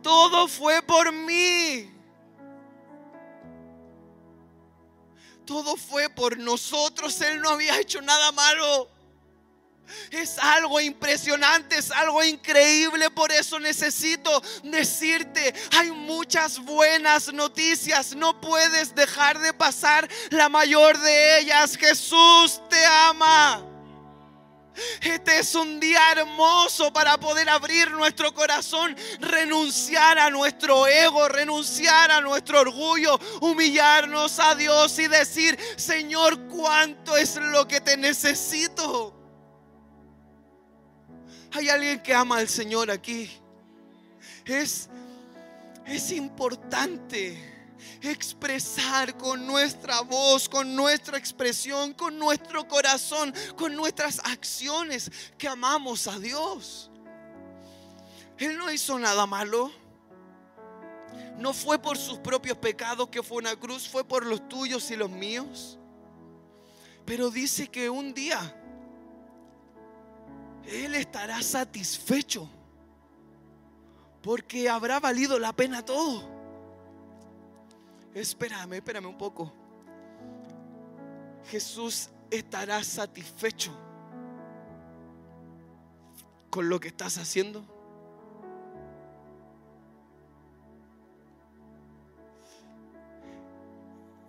Todo 0.03 0.47
fue 0.47 0.83
por 0.83 1.11
mí. 1.13 1.91
Todo 5.45 5.77
fue 5.77 6.09
por 6.11 6.39
nosotros. 6.39 7.21
Él 7.23 7.41
no 7.41 7.51
había 7.51 7.81
hecho 7.81 8.01
nada 8.03 8.31
malo. 8.33 8.98
Es 10.11 10.39
algo 10.39 10.81
impresionante, 10.81 11.79
es 11.79 11.91
algo 11.91 12.23
increíble. 12.23 13.11
Por 13.11 13.33
eso 13.33 13.59
necesito 13.59 14.43
decirte, 14.63 15.55
hay 15.77 15.91
muchas 15.91 16.59
buenas 16.59 17.33
noticias. 17.33 18.15
No 18.15 18.41
puedes 18.41 18.95
dejar 18.95 19.39
de 19.39 19.53
pasar 19.53 20.09
la 20.31 20.49
mayor 20.49 20.99
de 20.99 21.41
ellas. 21.41 21.77
Jesús 21.77 22.61
te 22.69 22.85
ama. 22.85 23.65
Este 25.01 25.41
es 25.41 25.55
un 25.55 25.81
día 25.81 26.01
hermoso 26.13 26.93
para 26.93 27.19
poder 27.19 27.49
abrir 27.49 27.91
nuestro 27.91 28.33
corazón, 28.33 28.97
renunciar 29.21 30.19
a 30.19 30.31
nuestro 30.31 30.87
ego, 30.87 31.29
renunciar 31.29 32.11
a 32.11 32.21
nuestro 32.21 32.61
orgullo, 32.61 33.19
humillarnos 33.41 34.39
a 34.39 34.55
Dios 34.55 34.99
y 34.99 35.09
decir, 35.09 35.59
Señor, 35.77 36.47
¿cuánto 36.49 37.17
es 37.17 37.37
lo 37.37 37.67
que 37.67 37.81
te 37.81 37.97
necesito? 37.97 39.18
Hay 41.53 41.69
alguien 41.69 42.03
que 42.03 42.15
ama 42.15 42.39
al 42.39 42.49
Señor 42.49 42.91
aquí. 42.91 43.31
Es, 44.45 44.89
es 45.87 46.13
importante 46.13 47.59
expresar 48.03 49.17
con 49.17 49.47
nuestra 49.47 50.01
voz, 50.03 50.49
con 50.49 50.75
nuestra 50.75 51.19
expresión, 51.19 51.95
con 51.95 52.19
nuestro 52.19 52.67
corazón, 52.67 53.33
con 53.57 53.75
nuestras 53.75 54.21
acciones 54.25 55.11
que 55.37 55.49
amamos 55.49 56.07
a 56.07 56.19
Dios. 56.19 56.91
Él 58.37 58.57
no 58.57 58.71
hizo 58.71 58.99
nada 58.99 59.27
malo. 59.27 59.71
No 61.39 61.53
fue 61.53 61.79
por 61.79 61.97
sus 61.97 62.19
propios 62.19 62.59
pecados 62.59 63.09
que 63.09 63.23
fue 63.23 63.39
una 63.39 63.55
cruz, 63.57 63.89
fue 63.89 64.05
por 64.05 64.27
los 64.27 64.49
tuyos 64.49 64.91
y 64.91 64.97
los 64.97 65.11
míos. 65.11 65.79
Pero 67.05 67.31
dice 67.31 67.69
que 67.69 67.89
un 67.89 68.13
día 68.13 68.58
Él 70.69 70.95
estará 70.95 71.43
satisfecho 71.43 72.49
porque 74.23 74.69
habrá 74.69 75.01
valido 75.01 75.39
la 75.39 75.55
pena 75.55 75.83
todo. 75.83 76.23
Espérame, 78.15 78.75
espérame 78.75 79.07
un 79.07 79.17
poco. 79.17 79.51
Jesús 81.51 82.11
estará 82.31 82.85
satisfecho 82.85 83.73
con 86.51 86.69
lo 86.69 86.79
que 86.79 86.89
estás 86.89 87.17
haciendo. 87.17 87.65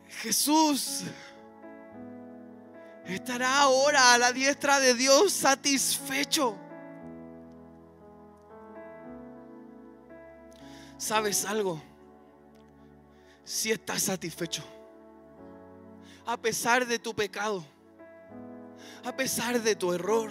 Jesús 0.08 1.04
estará 3.16 3.62
ahora 3.62 4.14
a 4.14 4.18
la 4.18 4.32
diestra 4.32 4.80
de 4.80 4.94
Dios 4.94 5.34
satisfecho. 5.34 6.58
¿Sabes 10.98 11.46
algo? 11.46 11.82
si 13.50 13.72
estás 13.72 14.04
satisfecho. 14.04 14.64
A 16.24 16.38
pesar 16.38 16.86
de 16.86 17.00
tu 17.00 17.16
pecado, 17.16 17.66
a 19.04 19.16
pesar 19.18 19.60
de 19.60 19.76
tu 19.76 19.92
error 19.92 20.30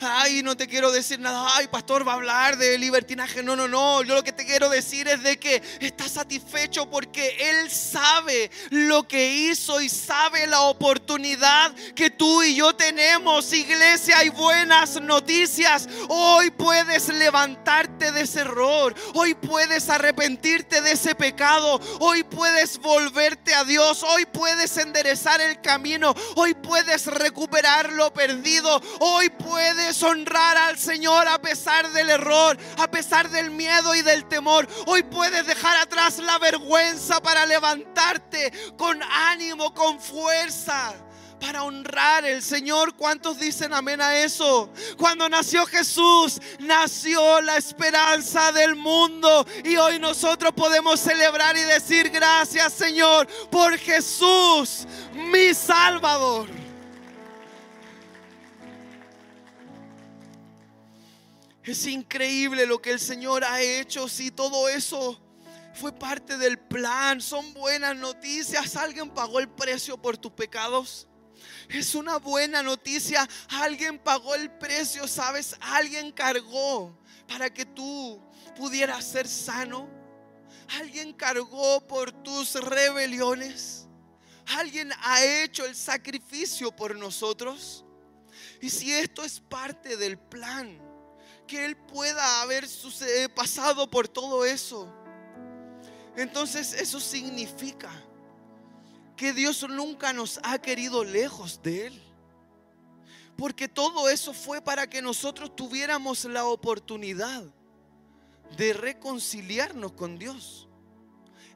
Ay, 0.00 0.42
no 0.42 0.56
te 0.56 0.66
quiero 0.66 0.90
decir 0.90 1.18
nada. 1.18 1.48
Ay, 1.54 1.68
pastor 1.68 2.06
va 2.06 2.12
a 2.12 2.16
hablar 2.16 2.56
de 2.56 2.78
libertinaje. 2.78 3.42
No, 3.42 3.56
no, 3.56 3.68
no. 3.68 4.02
Yo 4.02 4.14
lo 4.14 4.24
que 4.24 4.32
te 4.32 4.44
quiero 4.44 4.68
decir 4.68 5.08
es 5.08 5.22
de 5.22 5.38
que 5.38 5.62
está 5.80 6.08
satisfecho 6.08 6.90
porque 6.90 7.36
Él 7.38 7.70
sabe 7.70 8.50
lo 8.70 9.06
que 9.06 9.32
hizo 9.32 9.80
y 9.80 9.88
sabe 9.88 10.46
la 10.46 10.62
oportunidad 10.62 11.74
que 11.94 12.10
tú 12.10 12.42
y 12.42 12.56
yo 12.56 12.74
tenemos. 12.74 13.52
Iglesia, 13.52 14.18
hay 14.18 14.30
buenas 14.30 15.00
noticias. 15.00 15.88
Hoy 16.08 16.50
puedes 16.50 17.08
levantarte 17.08 18.12
de 18.12 18.22
ese 18.22 18.40
error. 18.40 18.94
Hoy 19.14 19.34
puedes 19.34 19.88
arrepentirte 19.88 20.80
de 20.80 20.92
ese 20.92 21.14
pecado. 21.14 21.80
Hoy 22.00 22.22
puedes 22.22 22.78
volverte 22.78 23.54
a 23.54 23.64
Dios. 23.64 24.02
Hoy 24.02 24.26
puedes 24.26 24.76
enderezar 24.76 25.40
el 25.40 25.60
camino. 25.60 26.14
Hoy 26.36 26.54
puedes 26.54 27.06
recuperar 27.06 27.92
lo 27.92 28.12
perdido. 28.12 28.80
Hoy 29.00 29.28
puedes 29.30 29.67
puedes 29.74 30.02
honrar 30.02 30.56
al 30.56 30.78
Señor 30.78 31.28
a 31.28 31.38
pesar 31.40 31.92
del 31.92 32.08
error, 32.08 32.56
a 32.78 32.90
pesar 32.90 33.28
del 33.28 33.50
miedo 33.50 33.94
y 33.94 34.00
del 34.00 34.24
temor. 34.26 34.66
Hoy 34.86 35.02
puedes 35.02 35.46
dejar 35.46 35.76
atrás 35.76 36.18
la 36.18 36.38
vergüenza 36.38 37.20
para 37.20 37.44
levantarte 37.44 38.50
con 38.78 39.02
ánimo, 39.02 39.74
con 39.74 40.00
fuerza 40.00 40.94
para 41.38 41.64
honrar 41.64 42.24
el 42.24 42.42
Señor. 42.42 42.94
¿Cuántos 42.94 43.38
dicen 43.38 43.74
amén 43.74 44.00
a 44.00 44.16
eso? 44.16 44.70
Cuando 44.96 45.28
nació 45.28 45.66
Jesús, 45.66 46.40
nació 46.60 47.42
la 47.42 47.58
esperanza 47.58 48.50
del 48.52 48.74
mundo. 48.74 49.46
Y 49.64 49.76
hoy 49.76 49.98
nosotros 49.98 50.52
podemos 50.54 50.98
celebrar 50.98 51.58
y 51.58 51.62
decir 51.62 52.08
gracias 52.08 52.72
Señor 52.72 53.26
por 53.50 53.76
Jesús, 53.76 54.86
mi 55.12 55.52
Salvador. 55.52 56.57
Es 61.68 61.86
increíble 61.86 62.64
lo 62.64 62.80
que 62.80 62.92
el 62.92 62.98
Señor 62.98 63.44
ha 63.44 63.60
hecho. 63.60 64.08
Si 64.08 64.30
todo 64.30 64.70
eso 64.70 65.20
fue 65.74 65.92
parte 65.92 66.38
del 66.38 66.58
plan, 66.58 67.20
son 67.20 67.52
buenas 67.52 67.94
noticias. 67.94 68.74
Alguien 68.74 69.10
pagó 69.10 69.38
el 69.38 69.50
precio 69.50 70.00
por 70.00 70.16
tus 70.16 70.32
pecados. 70.32 71.06
Es 71.68 71.94
una 71.94 72.16
buena 72.16 72.62
noticia. 72.62 73.28
Alguien 73.50 73.98
pagó 73.98 74.34
el 74.34 74.50
precio, 74.52 75.06
¿sabes? 75.06 75.56
Alguien 75.60 76.10
cargó 76.10 76.98
para 77.28 77.52
que 77.52 77.66
tú 77.66 78.18
pudieras 78.56 79.04
ser 79.04 79.28
sano. 79.28 79.90
Alguien 80.80 81.12
cargó 81.12 81.86
por 81.86 82.12
tus 82.12 82.54
rebeliones. 82.54 83.86
Alguien 84.46 84.90
ha 85.02 85.22
hecho 85.22 85.66
el 85.66 85.76
sacrificio 85.76 86.74
por 86.74 86.96
nosotros. 86.96 87.84
Y 88.62 88.70
si 88.70 88.90
esto 88.90 89.22
es 89.22 89.38
parte 89.38 89.98
del 89.98 90.18
plan, 90.18 90.87
que 91.48 91.64
Él 91.64 91.76
pueda 91.76 92.42
haber 92.42 92.64
pasado 93.34 93.90
por 93.90 94.06
todo 94.06 94.44
eso. 94.44 94.88
Entonces 96.16 96.72
eso 96.74 97.00
significa 97.00 97.90
que 99.16 99.32
Dios 99.32 99.66
nunca 99.68 100.12
nos 100.12 100.38
ha 100.44 100.58
querido 100.58 101.02
lejos 101.02 101.60
de 101.62 101.88
Él. 101.88 102.02
Porque 103.36 103.68
todo 103.68 104.08
eso 104.08 104.32
fue 104.32 104.60
para 104.60 104.88
que 104.88 105.02
nosotros 105.02 105.54
tuviéramos 105.54 106.24
la 106.24 106.44
oportunidad 106.44 107.44
de 108.56 108.72
reconciliarnos 108.72 109.92
con 109.92 110.18
Dios. 110.18 110.68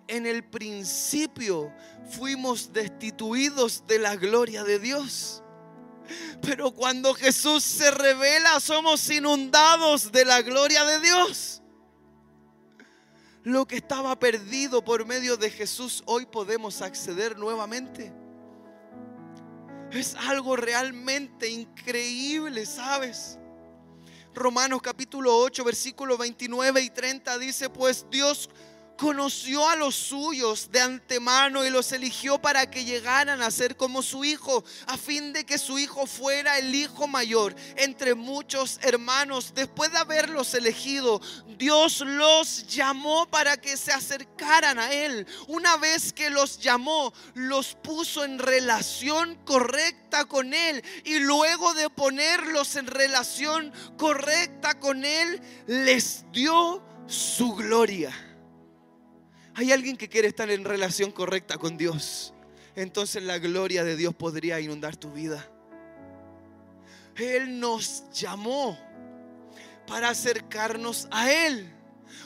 En 0.08 0.26
el 0.26 0.44
principio 0.44 1.72
fuimos 2.10 2.72
destituidos 2.72 3.84
de 3.86 3.98
la 3.98 4.16
gloria 4.16 4.64
de 4.64 4.78
Dios. 4.78 5.42
Pero 6.40 6.72
cuando 6.72 7.14
Jesús 7.14 7.62
se 7.62 7.90
revela, 7.90 8.60
somos 8.60 9.08
inundados 9.10 10.12
de 10.12 10.24
la 10.24 10.42
gloria 10.42 10.84
de 10.84 11.00
Dios. 11.00 11.62
lo 13.44 13.66
que 13.66 13.76
estaba 13.76 14.16
perdido 14.18 14.84
por 14.84 15.04
medio 15.04 15.36
de 15.36 15.50
Jesús, 15.50 16.02
hoy 16.06 16.26
podemos 16.26 16.80
acceder 16.80 17.36
nuevamente. 17.36 18.12
Es 19.90 20.14
algo 20.14 20.56
realmente 20.56 21.48
increíble, 21.48 22.64
¿sabes? 22.66 23.38
Romanos 24.34 24.80
capítulo 24.80 25.36
8, 25.36 25.64
versículo 25.64 26.16
29 26.16 26.80
y 26.80 26.90
30 26.90 27.38
dice, 27.38 27.68
pues 27.68 28.06
Dios 28.10 28.48
conoció 29.02 29.68
a 29.68 29.74
los 29.74 29.96
suyos 29.96 30.70
de 30.70 30.80
antemano 30.80 31.66
y 31.66 31.70
los 31.70 31.90
eligió 31.90 32.40
para 32.40 32.70
que 32.70 32.84
llegaran 32.84 33.42
a 33.42 33.50
ser 33.50 33.76
como 33.76 34.00
su 34.00 34.24
hijo, 34.24 34.62
a 34.86 34.96
fin 34.96 35.32
de 35.32 35.44
que 35.44 35.58
su 35.58 35.76
hijo 35.80 36.06
fuera 36.06 36.56
el 36.56 36.72
hijo 36.72 37.08
mayor 37.08 37.52
entre 37.74 38.14
muchos 38.14 38.78
hermanos. 38.80 39.54
Después 39.56 39.90
de 39.90 39.98
haberlos 39.98 40.54
elegido, 40.54 41.20
Dios 41.58 41.98
los 42.06 42.68
llamó 42.68 43.28
para 43.28 43.56
que 43.56 43.76
se 43.76 43.90
acercaran 43.90 44.78
a 44.78 44.92
Él. 44.92 45.26
Una 45.48 45.76
vez 45.78 46.12
que 46.12 46.30
los 46.30 46.60
llamó, 46.60 47.12
los 47.34 47.74
puso 47.74 48.22
en 48.22 48.38
relación 48.38 49.34
correcta 49.44 50.26
con 50.26 50.54
Él. 50.54 50.80
Y 51.02 51.18
luego 51.18 51.74
de 51.74 51.90
ponerlos 51.90 52.76
en 52.76 52.86
relación 52.86 53.72
correcta 53.98 54.78
con 54.78 55.04
Él, 55.04 55.42
les 55.66 56.24
dio 56.30 56.80
su 57.08 57.56
gloria. 57.56 58.31
Hay 59.54 59.72
alguien 59.72 59.96
que 59.96 60.08
quiere 60.08 60.28
estar 60.28 60.50
en 60.50 60.64
relación 60.64 61.12
correcta 61.12 61.58
con 61.58 61.76
Dios. 61.76 62.32
Entonces 62.74 63.22
la 63.22 63.38
gloria 63.38 63.84
de 63.84 63.96
Dios 63.96 64.14
podría 64.14 64.60
inundar 64.60 64.96
tu 64.96 65.10
vida. 65.12 65.46
Él 67.16 67.60
nos 67.60 68.04
llamó 68.12 68.78
para 69.86 70.10
acercarnos 70.10 71.06
a 71.10 71.30
Él. 71.30 71.70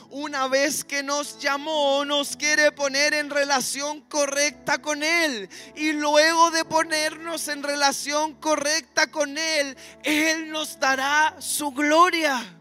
Una 0.09 0.47
vez 0.47 0.85
que 0.85 1.03
nos 1.03 1.37
llamó, 1.39 2.05
nos 2.05 2.37
quiere 2.37 2.71
poner 2.71 3.13
en 3.13 3.29
relación 3.29 4.01
correcta 4.01 4.81
con 4.81 5.03
Él. 5.03 5.49
Y 5.75 5.91
luego 5.91 6.49
de 6.51 6.63
ponernos 6.63 7.49
en 7.49 7.61
relación 7.61 8.35
correcta 8.35 9.11
con 9.11 9.37
Él, 9.37 9.75
Él 10.03 10.49
nos 10.49 10.79
dará 10.79 11.35
su 11.39 11.71
gloria. 11.71 12.56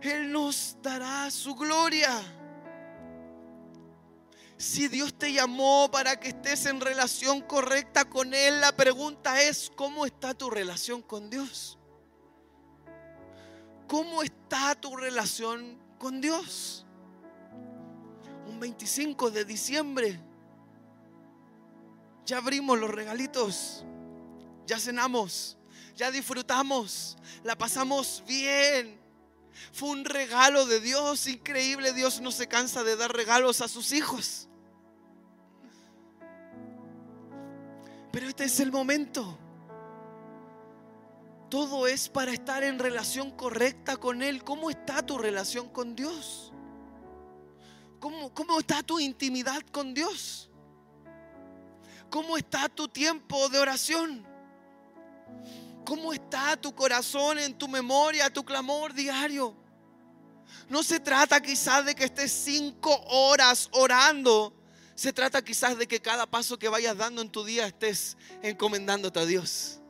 Él 0.00 0.30
nos 0.30 0.76
dará 0.82 1.30
su 1.30 1.54
gloria. 1.54 2.10
Si 4.56 4.88
Dios 4.88 5.14
te 5.16 5.32
llamó 5.32 5.88
para 5.90 6.18
que 6.18 6.28
estés 6.28 6.66
en 6.66 6.80
relación 6.80 7.40
correcta 7.42 8.04
con 8.04 8.34
Él, 8.34 8.60
la 8.60 8.72
pregunta 8.72 9.40
es, 9.42 9.70
¿cómo 9.76 10.04
está 10.04 10.34
tu 10.34 10.50
relación 10.50 11.00
con 11.00 11.30
Dios? 11.30 11.78
¿Cómo 13.86 14.22
está 14.22 14.74
tu 14.74 14.96
relación 14.96 15.78
con 15.98 16.20
Dios? 16.20 16.84
Un 18.46 18.58
25 18.58 19.30
de 19.30 19.44
diciembre. 19.44 20.20
Ya 22.26 22.38
abrimos 22.38 22.78
los 22.78 22.90
regalitos. 22.90 23.84
Ya 24.66 24.78
cenamos. 24.78 25.56
Ya 25.96 26.10
disfrutamos. 26.10 27.16
La 27.44 27.56
pasamos 27.56 28.22
bien. 28.26 28.97
Fue 29.72 29.90
un 29.90 30.04
regalo 30.04 30.66
de 30.66 30.80
Dios 30.80 31.26
increíble. 31.26 31.92
Dios 31.92 32.20
no 32.20 32.30
se 32.30 32.46
cansa 32.46 32.84
de 32.84 32.96
dar 32.96 33.12
regalos 33.14 33.60
a 33.60 33.68
sus 33.68 33.92
hijos. 33.92 34.48
Pero 38.12 38.28
este 38.28 38.44
es 38.44 38.60
el 38.60 38.72
momento. 38.72 39.38
Todo 41.50 41.86
es 41.86 42.08
para 42.08 42.32
estar 42.32 42.62
en 42.62 42.78
relación 42.78 43.30
correcta 43.30 43.96
con 43.96 44.22
Él. 44.22 44.44
¿Cómo 44.44 44.70
está 44.70 45.04
tu 45.04 45.16
relación 45.16 45.68
con 45.68 45.96
Dios? 45.96 46.52
¿Cómo, 48.00 48.32
cómo 48.34 48.60
está 48.60 48.82
tu 48.82 49.00
intimidad 49.00 49.62
con 49.72 49.94
Dios? 49.94 50.50
¿Cómo 52.10 52.36
está 52.36 52.68
tu 52.68 52.88
tiempo 52.88 53.48
de 53.48 53.58
oración? 53.58 54.27
¿Cómo 55.88 56.12
está 56.12 56.54
tu 56.54 56.74
corazón 56.74 57.38
en 57.38 57.56
tu 57.56 57.66
memoria, 57.66 58.28
tu 58.28 58.44
clamor 58.44 58.92
diario? 58.92 59.56
No 60.68 60.82
se 60.82 61.00
trata 61.00 61.40
quizás 61.40 61.86
de 61.86 61.94
que 61.94 62.04
estés 62.04 62.30
cinco 62.30 62.94
horas 63.06 63.70
orando. 63.72 64.54
Se 64.94 65.14
trata 65.14 65.42
quizás 65.42 65.78
de 65.78 65.88
que 65.88 65.98
cada 65.98 66.26
paso 66.26 66.58
que 66.58 66.68
vayas 66.68 66.94
dando 66.94 67.22
en 67.22 67.30
tu 67.30 67.42
día 67.42 67.66
estés 67.66 68.18
encomendándote 68.42 69.18
a 69.18 69.24
Dios. 69.24 69.80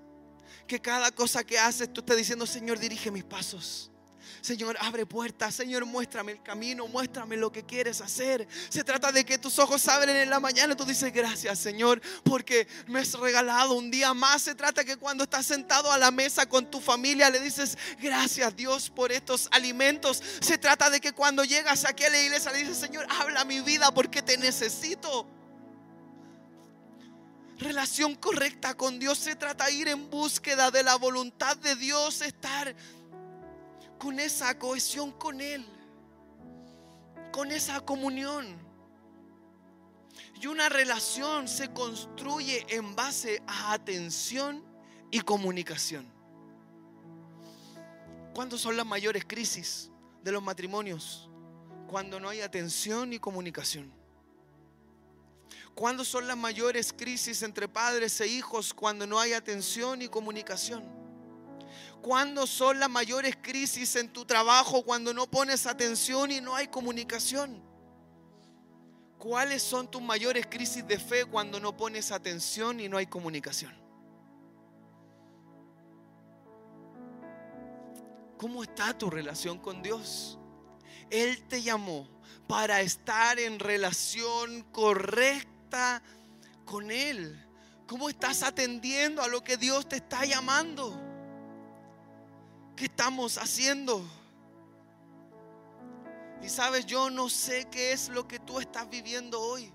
Que 0.69 0.81
cada 0.81 1.11
cosa 1.11 1.43
que 1.43 1.59
haces 1.59 1.93
tú 1.93 2.03
estés 2.03 2.17
diciendo, 2.17 2.47
Señor, 2.47 2.79
dirige 2.79 3.11
mis 3.11 3.25
pasos. 3.25 3.91
Señor, 4.40 4.77
abre 4.81 5.07
puertas. 5.07 5.55
Señor, 5.55 5.85
muéstrame 5.85 6.33
el 6.33 6.42
camino. 6.42 6.87
Muéstrame 6.88 7.37
lo 7.37 7.51
que 7.53 7.64
quieres 7.64 8.01
hacer. 8.01 8.46
Se 8.68 8.85
trata 8.85 9.12
de 9.12 9.24
que 9.24 9.38
tus 9.38 9.59
ojos 9.59 9.87
abren 9.88 10.16
en 10.16 10.31
la 10.31 10.40
mañana. 10.40 10.77
Tú 10.77 10.85
dices, 10.85 11.12
gracias, 11.12 11.59
Señor, 11.59 12.01
porque 12.24 12.68
me 12.87 13.01
has 13.01 13.12
regalado 13.14 13.74
un 13.74 13.90
día 13.90 14.14
más. 14.14 14.42
Se 14.42 14.55
trata 14.55 14.85
que 14.85 14.96
cuando 14.96 15.24
estás 15.24 15.46
sentado 15.46 15.90
a 15.90 15.98
la 15.98 16.11
mesa 16.11 16.48
con 16.48 16.70
tu 16.70 16.81
familia, 16.81 17.31
le 17.31 17.40
dices, 17.40 17.77
gracias, 18.01 18.55
Dios, 18.57 18.90
por 18.90 19.12
estos 19.12 19.48
alimentos. 19.51 20.22
Se 20.40 20.59
trata 20.59 20.90
de 20.90 21.01
que 21.01 21.12
cuando 21.12 21.44
llegas 21.44 21.85
aquí 21.85 22.05
a 22.05 22.11
la 22.11 22.20
iglesia, 22.20 22.53
le 22.53 22.59
dices, 22.59 22.79
Señor, 22.79 23.07
habla 23.11 23.44
mi 23.44 23.61
vida 23.61 23.92
porque 23.92 24.22
te 24.22 24.37
necesito 24.38 25.27
relación 27.59 28.14
correcta 28.14 28.74
con 28.74 28.98
Dios. 28.98 29.18
Se 29.18 29.37
trata 29.37 29.66
de 29.66 29.72
ir 29.72 29.88
en 29.88 30.09
búsqueda 30.11 30.70
de 30.70 30.83
la 30.83 30.96
voluntad 30.96 31.57
de 31.57 31.74
Dios, 31.77 32.22
estar 32.22 32.74
con 33.99 34.21
esa 34.21 34.59
cohesión 34.59 35.13
con 35.13 35.41
Él, 35.41 35.67
con 37.33 37.51
esa 37.51 37.81
comunión. 37.81 38.47
Y 40.41 40.47
una 40.47 40.69
relación 40.69 41.49
se 41.49 41.73
construye 41.73 42.65
en 42.69 42.95
base 42.95 43.43
a 43.47 43.73
atención 43.73 44.65
y 45.11 45.21
comunicación. 45.21 46.07
¿Cuándo 48.35 48.57
son 48.57 48.77
las 48.77 48.87
mayores 48.87 49.25
crisis 49.27 49.91
de 50.23 50.31
los 50.31 50.43
matrimonios? 50.43 51.29
Cuando 51.89 52.21
no 52.21 52.29
hay 52.29 52.41
atención 52.41 53.13
y 53.13 53.19
comunicación. 53.19 53.93
¿Cuándo 55.75 56.05
son 56.05 56.27
las 56.27 56.37
mayores 56.37 56.93
crisis 56.93 57.43
entre 57.43 57.69
padres 57.69 58.21
e 58.21 58.27
hijos? 58.27 58.75
Cuando 58.75 59.07
no 59.07 59.19
hay 59.19 59.33
atención 59.33 60.03
y 60.03 60.09
comunicación. 60.09 60.85
¿Cuándo 62.03 62.47
son 62.47 62.79
las 62.79 62.89
mayores 62.89 63.37
crisis 63.41 63.97
en 63.97 64.13
tu 64.13 64.25
trabajo 64.25 64.85
cuando 64.85 65.13
no 65.13 65.29
pones 65.31 65.67
atención 65.67 66.31
y 66.31 66.41
no 66.41 66.55
hay 66.55 66.69
comunicación? 66.69 67.63
¿Cuáles 69.19 69.63
son 69.63 69.91
tus 69.91 70.01
mayores 70.01 70.47
crisis 70.47 70.87
de 70.87 70.99
fe 70.99 71.25
cuando 71.25 71.59
no 71.59 71.77
pones 71.77 72.13
atención 72.13 72.79
y 72.79 72.89
no 72.89 72.97
hay 72.97 73.07
comunicación? 73.07 73.75
¿Cómo 78.39 78.63
está 78.63 78.97
tu 78.97 79.11
relación 79.11 79.59
con 79.59 79.83
Dios? 79.83 80.39
Él 81.11 81.43
te 81.49 81.63
llamó 81.63 82.09
para 82.47 82.81
estar 82.81 83.41
en 83.41 83.59
relación 83.59 84.63
correcta 84.71 86.01
con 86.65 86.93
Él. 86.93 87.45
¿Cómo 87.89 88.09
estás 88.09 88.45
atendiendo 88.45 89.23
a 89.23 89.29
lo 89.29 89.43
que 89.43 89.57
Dios 89.57 89.89
te 89.89 89.97
está 89.97 90.25
llamando? 90.25 91.08
¿Qué 92.79 92.85
estamos 92.85 93.38
haciendo? 93.38 94.05
Y 96.41 96.49
sabes, 96.49 96.87
yo 96.87 97.11
no 97.11 97.29
sé 97.29 97.67
qué 97.73 97.91
es 97.91 98.09
lo 98.09 98.29
que 98.29 98.38
tú 98.38 98.61
estás 98.61 98.88
viviendo 98.88 99.41
hoy. 99.41 99.73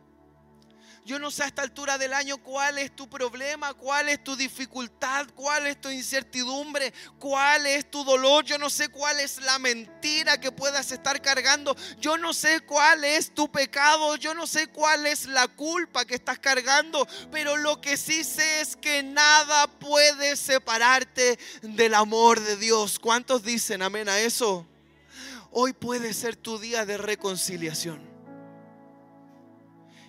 Yo 1.06 1.20
no 1.20 1.32
sé 1.32 1.44
a 1.44 1.48
esta 1.48 1.64
altura 1.64 1.98
del 1.98 2.14
año 2.14 2.38
cuál 2.38 2.78
es 2.78 2.96
tu 2.96 3.10
problema, 3.10 3.74
cuál 3.74 4.08
es 4.08 4.24
tu 4.24 4.38
dificultad, 4.38 5.28
cuál 5.36 5.68
es 5.68 5.82
tu 5.82 5.90
incertidumbre, 5.90 6.94
cuál 7.20 7.66
es 7.66 7.92
tu 7.92 8.06
dolor. 8.06 8.46
Yo 8.46 8.58
no 8.58 8.70
sé 8.70 8.88
cuál 8.88 9.20
es 9.20 9.42
la 9.42 9.60
mentira 9.60 10.40
que 10.40 10.54
puedas 10.54 10.94
estar 10.94 11.22
cargando. 11.22 11.76
Yo 12.00 12.18
no 12.18 12.34
sé 12.34 12.62
cuál 12.62 13.04
es 13.04 13.34
tu 13.34 13.52
pecado. 13.52 14.16
Yo 14.16 14.34
no 14.34 14.48
sé 14.48 14.68
cuál 14.68 15.06
es 15.06 15.26
la 15.26 15.50
culpa 15.50 16.06
que 16.06 16.16
estás 16.16 16.40
cargando. 16.40 17.06
Pero 17.32 17.58
lo 17.58 17.82
que 17.82 17.98
sí 17.98 18.24
sé 18.24 18.62
es 18.62 18.78
que 18.78 19.04
nada 19.04 19.68
puede 19.68 20.38
separarte 20.38 21.38
del 21.64 21.96
amor 21.96 22.40
de 22.40 22.56
Dios. 22.56 22.98
¿Cuántos 22.98 23.44
dicen 23.44 23.82
amén 23.82 24.08
a 24.08 24.20
eso? 24.20 24.66
Hoy 25.52 25.74
puede 25.74 26.14
ser 26.14 26.38
tu 26.38 26.60
día 26.60 26.86
de 26.86 26.98
reconciliación. 26.98 28.13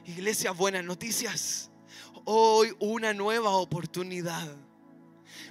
Iglesia, 0.07 0.51
buenas 0.51 0.85
noticias. 0.85 1.71
Hoy 2.27 2.77
una 2.79 3.15
nueva 3.15 3.51
oportunidad. 3.57 4.55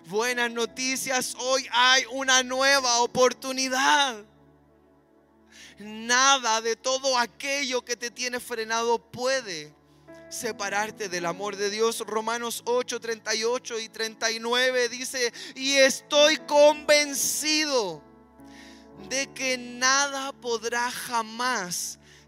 Buenas 0.05 0.51
noticias, 0.51 1.35
hoy 1.39 1.65
hay 1.71 2.03
una 2.11 2.43
nueva 2.43 2.99
oportunidad. 2.99 4.23
Nada 5.79 6.61
de 6.61 6.75
todo 6.75 7.17
aquello 7.17 7.83
que 7.83 7.95
te 7.95 8.11
tiene 8.11 8.39
frenado 8.39 8.99
puede 8.99 9.73
separarte 10.29 11.09
del 11.09 11.25
amor 11.25 11.55
de 11.55 11.71
Dios. 11.71 12.01
Romanos 12.05 12.61
8, 12.65 12.99
38 12.99 13.79
y 13.79 13.89
39 13.89 14.89
dice, 14.89 15.33
y 15.55 15.77
estoy 15.77 16.37
convencido 16.37 18.03
de 19.09 19.25
que 19.33 19.57
nada 19.57 20.31
podrá 20.31 20.91
jamás 20.91 21.97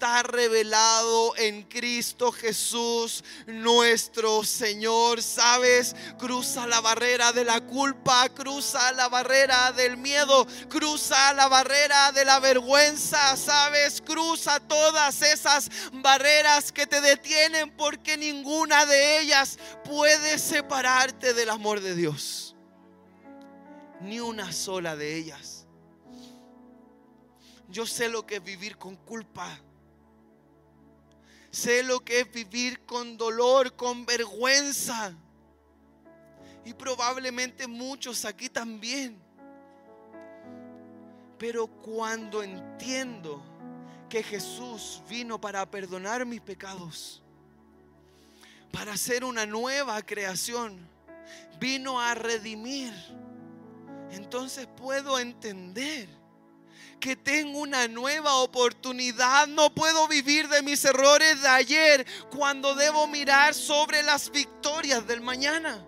está 0.00 0.22
revelado 0.22 1.36
en 1.36 1.62
Cristo 1.64 2.32
Jesús, 2.32 3.22
nuestro 3.46 4.42
Señor. 4.44 5.22
Sabes, 5.22 5.94
cruza 6.18 6.66
la 6.66 6.80
barrera 6.80 7.32
de 7.32 7.44
la 7.44 7.60
culpa, 7.60 8.26
cruza 8.30 8.92
la 8.92 9.10
barrera 9.10 9.72
del 9.72 9.98
miedo, 9.98 10.46
cruza 10.70 11.34
la 11.34 11.48
barrera 11.48 12.12
de 12.12 12.24
la 12.24 12.40
vergüenza. 12.40 13.36
Sabes, 13.36 14.00
cruza 14.00 14.58
todas 14.58 15.20
esas 15.20 15.70
barreras 15.92 16.72
que 16.72 16.86
te 16.86 17.02
detienen 17.02 17.70
porque 17.76 18.16
ninguna 18.16 18.86
de 18.86 19.20
ellas 19.20 19.58
puede 19.84 20.38
separarte 20.38 21.34
del 21.34 21.50
amor 21.50 21.82
de 21.82 21.94
Dios. 21.94 22.56
Ni 24.00 24.18
una 24.18 24.50
sola 24.50 24.96
de 24.96 25.16
ellas. 25.16 25.66
Yo 27.68 27.86
sé 27.86 28.08
lo 28.08 28.24
que 28.24 28.36
es 28.36 28.42
vivir 28.42 28.78
con 28.78 28.96
culpa. 28.96 29.60
Sé 31.50 31.82
lo 31.82 32.00
que 32.00 32.20
es 32.20 32.32
vivir 32.32 32.84
con 32.86 33.16
dolor, 33.16 33.74
con 33.74 34.06
vergüenza. 34.06 35.12
Y 36.64 36.74
probablemente 36.74 37.66
muchos 37.66 38.24
aquí 38.24 38.48
también. 38.48 39.20
Pero 41.38 41.66
cuando 41.66 42.42
entiendo 42.42 43.42
que 44.08 44.22
Jesús 44.22 45.02
vino 45.08 45.40
para 45.40 45.68
perdonar 45.68 46.24
mis 46.26 46.40
pecados, 46.40 47.22
para 48.70 48.92
hacer 48.92 49.24
una 49.24 49.46
nueva 49.46 50.00
creación, 50.02 50.86
vino 51.58 52.00
a 52.00 52.14
redimir, 52.14 52.92
entonces 54.10 54.68
puedo 54.76 55.18
entender 55.18 56.19
que 57.00 57.16
tengo 57.16 57.58
una 57.58 57.88
nueva 57.88 58.34
oportunidad. 58.36 59.48
No 59.48 59.74
puedo 59.74 60.06
vivir 60.06 60.48
de 60.48 60.62
mis 60.62 60.84
errores 60.84 61.42
de 61.42 61.48
ayer 61.48 62.06
cuando 62.30 62.74
debo 62.74 63.06
mirar 63.06 63.54
sobre 63.54 64.02
las 64.02 64.30
victorias 64.30 65.06
del 65.06 65.20
mañana. 65.20 65.84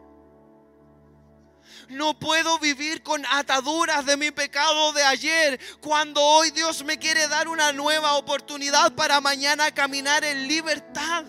No 1.88 2.18
puedo 2.18 2.58
vivir 2.58 3.02
con 3.02 3.24
ataduras 3.26 4.06
de 4.06 4.16
mi 4.16 4.30
pecado 4.30 4.92
de 4.92 5.02
ayer 5.02 5.60
cuando 5.80 6.22
hoy 6.22 6.50
Dios 6.50 6.82
me 6.84 6.98
quiere 6.98 7.28
dar 7.28 7.48
una 7.48 7.72
nueva 7.72 8.14
oportunidad 8.14 8.94
para 8.94 9.20
mañana 9.20 9.72
caminar 9.72 10.24
en 10.24 10.48
libertad. 10.48 11.24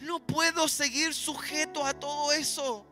No 0.00 0.18
puedo 0.18 0.66
seguir 0.66 1.14
sujeto 1.14 1.86
a 1.86 1.94
todo 1.94 2.32
eso 2.32 2.84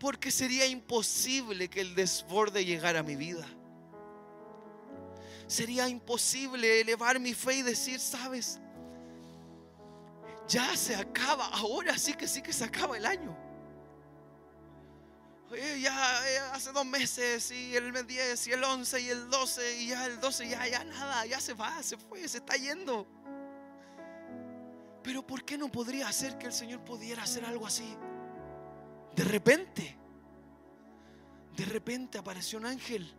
porque 0.00 0.30
sería 0.30 0.66
imposible 0.66 1.68
que 1.68 1.82
el 1.82 1.94
desborde 1.94 2.64
llegara 2.64 3.00
a 3.00 3.02
mi 3.02 3.16
vida. 3.16 3.46
Sería 5.46 5.88
imposible 5.88 6.80
elevar 6.80 7.20
mi 7.20 7.34
fe 7.34 7.56
y 7.56 7.62
decir, 7.62 8.00
sabes, 8.00 8.58
ya 10.48 10.74
se 10.74 10.96
acaba, 10.96 11.48
ahora 11.48 11.98
sí 11.98 12.14
que 12.14 12.26
sí 12.26 12.40
que 12.40 12.52
se 12.52 12.64
acaba 12.64 12.96
el 12.96 13.04
año. 13.04 13.36
ya 15.50 16.28
eh, 16.28 16.38
hace 16.52 16.72
dos 16.72 16.86
meses 16.86 17.50
y 17.50 17.76
el 17.76 18.06
10 18.06 18.46
y 18.46 18.52
el 18.52 18.64
11 18.64 19.00
y 19.00 19.08
el 19.08 19.28
12 19.28 19.76
y 19.80 19.88
ya 19.88 20.06
el 20.06 20.18
12 20.18 20.48
ya, 20.48 20.66
ya 20.66 20.82
nada, 20.84 21.26
ya 21.26 21.40
se 21.40 21.52
va, 21.52 21.82
se 21.82 21.98
fue, 21.98 22.26
se 22.26 22.38
está 22.38 22.56
yendo. 22.56 23.06
Pero 25.02 25.26
¿por 25.26 25.44
qué 25.44 25.58
no 25.58 25.70
podría 25.70 26.08
hacer 26.08 26.38
que 26.38 26.46
el 26.46 26.52
Señor 26.52 26.84
pudiera 26.84 27.24
hacer 27.24 27.44
algo 27.44 27.66
así? 27.66 27.96
De 29.14 29.24
repente, 29.24 29.96
de 31.56 31.64
repente 31.64 32.18
apareció 32.18 32.58
un 32.58 32.66
ángel. 32.66 33.14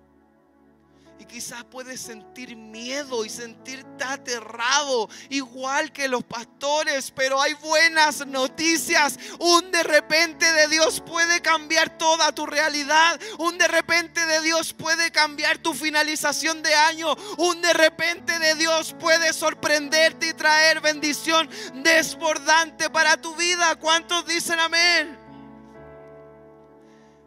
Y 1.20 1.26
quizás 1.26 1.64
puedes 1.66 2.02
sentir 2.02 2.56
miedo 2.56 3.24
y 3.24 3.30
sentirte 3.30 4.04
aterrado, 4.04 5.08
igual 5.30 5.92
que 5.92 6.08
los 6.08 6.24
pastores, 6.24 7.12
pero 7.12 7.40
hay 7.40 7.54
buenas 7.54 8.26
noticias. 8.26 9.20
Un 9.38 9.72
de 9.72 9.84
repente 9.84 10.52
de 10.52 10.68
Dios 10.68 11.00
puede 11.06 11.40
cambiar 11.40 11.96
toda 12.00 12.34
tu 12.34 12.48
realidad. 12.48 13.22
Un 13.38 13.60
de 13.60 13.68
repente 13.68 14.26
de 14.26 14.42
Dios 14.42 14.74
puede 14.74 15.12
cambiar 15.12 15.60
tu 15.60 15.76
finalización 15.76 16.64
de 16.64 16.74
año. 16.74 17.16
Un 17.38 17.62
de 17.62 17.74
repente 17.74 18.40
de 18.40 18.56
Dios 18.56 18.96
puede 19.00 19.32
sorprenderte 19.32 20.30
y 20.30 20.34
traer 20.34 20.82
bendición 20.82 21.48
desbordante 21.84 22.90
para 22.90 23.22
tu 23.22 23.36
vida. 23.36 23.76
¿Cuántos 23.76 24.26
dicen 24.26 24.60
amén? 24.60 25.21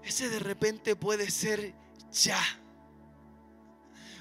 Ese 0.05 0.29
de 0.29 0.39
repente 0.39 0.97
puede 0.97 1.31
ser 1.31 1.75
ya. 2.13 2.41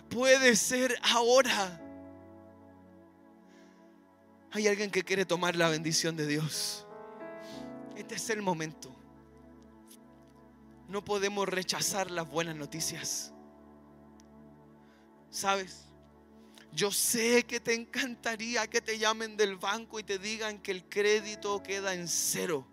Puede 0.09 0.55
ser 0.55 0.95
ahora. 1.03 1.79
Hay 4.51 4.67
alguien 4.67 4.91
que 4.91 5.03
quiere 5.03 5.25
tomar 5.25 5.55
la 5.55 5.69
bendición 5.69 6.15
de 6.15 6.27
Dios. 6.27 6.85
Este 7.97 8.15
es 8.15 8.29
el 8.29 8.41
momento. 8.41 8.95
No 10.87 11.03
podemos 11.03 11.47
rechazar 11.47 12.11
las 12.11 12.29
buenas 12.29 12.55
noticias. 12.55 13.33
¿Sabes? 15.29 15.85
Yo 16.71 16.91
sé 16.91 17.43
que 17.43 17.59
te 17.59 17.73
encantaría 17.73 18.67
que 18.67 18.81
te 18.81 18.97
llamen 18.97 19.35
del 19.35 19.57
banco 19.57 19.99
y 19.99 20.03
te 20.03 20.17
digan 20.17 20.59
que 20.59 20.71
el 20.71 20.87
crédito 20.87 21.61
queda 21.61 21.93
en 21.93 22.07
cero. 22.07 22.67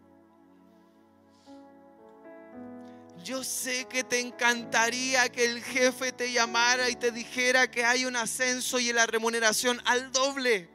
Yo 3.23 3.45
sé 3.45 3.85
que 3.87 4.03
te 4.03 4.19
encantaría 4.19 5.29
que 5.31 5.45
el 5.45 5.63
jefe 5.63 6.11
te 6.11 6.33
llamara 6.33 6.89
y 6.89 6.97
te 6.97 7.11
dijera 7.11 7.71
que 7.71 7.85
hay 7.85 8.07
un 8.07 8.17
ascenso 8.17 8.79
y 8.79 8.93
la 8.93 9.07
remuneración 9.07 9.81
al 9.85 10.11
doble. 10.11 10.71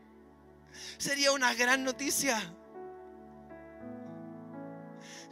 Sería 0.98 1.32
una 1.32 1.54
gran 1.56 1.84
noticia. 1.84 2.40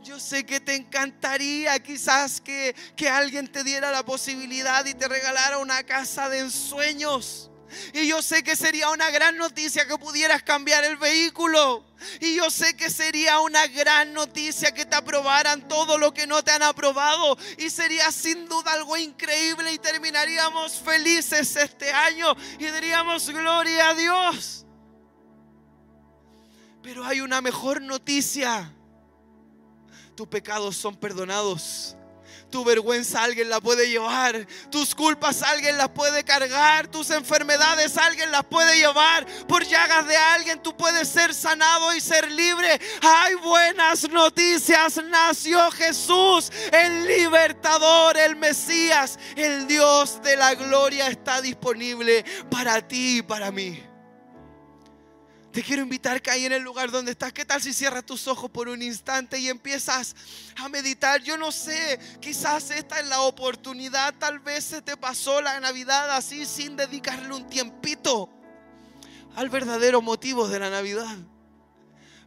Yo 0.01 0.19
sé 0.19 0.45
que 0.45 0.59
te 0.59 0.75
encantaría 0.75 1.79
quizás 1.79 2.41
que, 2.41 2.75
que 2.95 3.07
alguien 3.07 3.49
te 3.49 3.63
diera 3.63 3.91
la 3.91 4.03
posibilidad 4.03 4.83
y 4.85 4.93
te 4.93 5.07
regalara 5.07 5.59
una 5.59 5.83
casa 5.83 6.29
de 6.29 6.39
ensueños. 6.39 7.51
Y 7.93 8.07
yo 8.07 8.21
sé 8.21 8.43
que 8.43 8.55
sería 8.55 8.89
una 8.89 9.09
gran 9.11 9.37
noticia 9.37 9.87
que 9.87 9.97
pudieras 9.97 10.43
cambiar 10.43 10.83
el 10.83 10.97
vehículo. 10.97 11.85
Y 12.19 12.35
yo 12.35 12.49
sé 12.49 12.75
que 12.75 12.89
sería 12.89 13.39
una 13.39 13.67
gran 13.67 14.13
noticia 14.13 14.73
que 14.73 14.85
te 14.85 14.95
aprobaran 14.95 15.67
todo 15.67 15.97
lo 15.97 16.13
que 16.13 16.27
no 16.27 16.43
te 16.43 16.51
han 16.51 16.63
aprobado. 16.63 17.37
Y 17.57 17.69
sería 17.69 18.11
sin 18.11 18.47
duda 18.47 18.73
algo 18.73 18.97
increíble 18.97 19.71
y 19.71 19.79
terminaríamos 19.79 20.79
felices 20.79 21.55
este 21.55 21.91
año 21.91 22.35
y 22.59 22.65
diríamos 22.65 23.29
gloria 23.29 23.89
a 23.89 23.93
Dios. 23.93 24.65
Pero 26.81 27.05
hay 27.05 27.21
una 27.21 27.41
mejor 27.41 27.81
noticia. 27.81 28.73
Tus 30.15 30.27
pecados 30.27 30.75
son 30.75 30.95
perdonados. 30.95 31.95
Tu 32.53 32.63
vergüenza 32.63 33.23
alguien 33.23 33.49
la 33.49 33.59
puede 33.59 33.89
llevar. 33.89 34.45
Tus 34.69 34.93
culpas 34.93 35.41
alguien 35.41 35.75
las 35.75 35.89
puede 35.89 36.23
cargar. 36.23 36.85
Tus 36.85 37.09
enfermedades 37.09 37.97
alguien 37.97 38.31
las 38.31 38.43
puede 38.43 38.77
llevar. 38.77 39.25
Por 39.47 39.65
llagas 39.65 40.05
de 40.05 40.15
alguien 40.15 40.61
tú 40.61 40.77
puedes 40.77 41.09
ser 41.09 41.33
sanado 41.33 41.95
y 41.95 41.99
ser 41.99 42.31
libre. 42.31 42.79
Hay 43.01 43.33
buenas 43.33 44.07
noticias. 44.07 45.01
Nació 45.03 45.71
Jesús, 45.71 46.51
el 46.71 47.07
libertador, 47.07 48.17
el 48.17 48.35
Mesías, 48.35 49.17
el 49.35 49.65
Dios 49.65 50.21
de 50.21 50.37
la 50.37 50.53
gloria 50.53 51.07
está 51.07 51.41
disponible 51.41 52.23
para 52.51 52.87
ti 52.87 53.17
y 53.17 53.21
para 53.23 53.49
mí. 53.49 53.92
Te 55.53 55.61
quiero 55.61 55.83
invitar 55.83 56.19
que 56.19 56.31
ahí 56.31 56.45
en 56.45 56.51
el 56.51 56.63
lugar 56.63 56.89
donde 56.89 57.11
estás, 57.11 57.31
¿qué 57.31 57.45
tal 57.45 57.61
si 57.61 57.73
cierras 57.73 58.03
tus 58.03 58.27
ojos 58.27 58.49
por 58.49 58.67
un 58.67 58.81
instante 58.81 59.37
y 59.37 59.49
empiezas 59.49 60.15
a 60.55 60.67
meditar? 60.67 61.21
Yo 61.21 61.37
no 61.37 61.51
sé, 61.51 61.99
quizás 62.19 62.71
esta 62.71 62.99
es 62.99 63.05
la 63.05 63.21
oportunidad, 63.21 64.15
tal 64.15 64.39
vez 64.39 64.63
se 64.63 64.81
te 64.81 64.97
pasó 64.97 65.41
la 65.41 65.59
Navidad 65.59 66.09
así 66.09 66.47
sin 66.47 66.75
dedicarle 66.75 67.35
un 67.35 67.47
tiempito 67.47 68.31
al 69.35 69.49
verdadero 69.49 70.01
motivo 70.01 70.47
de 70.47 70.57
la 70.59 70.71
Navidad. 70.71 71.17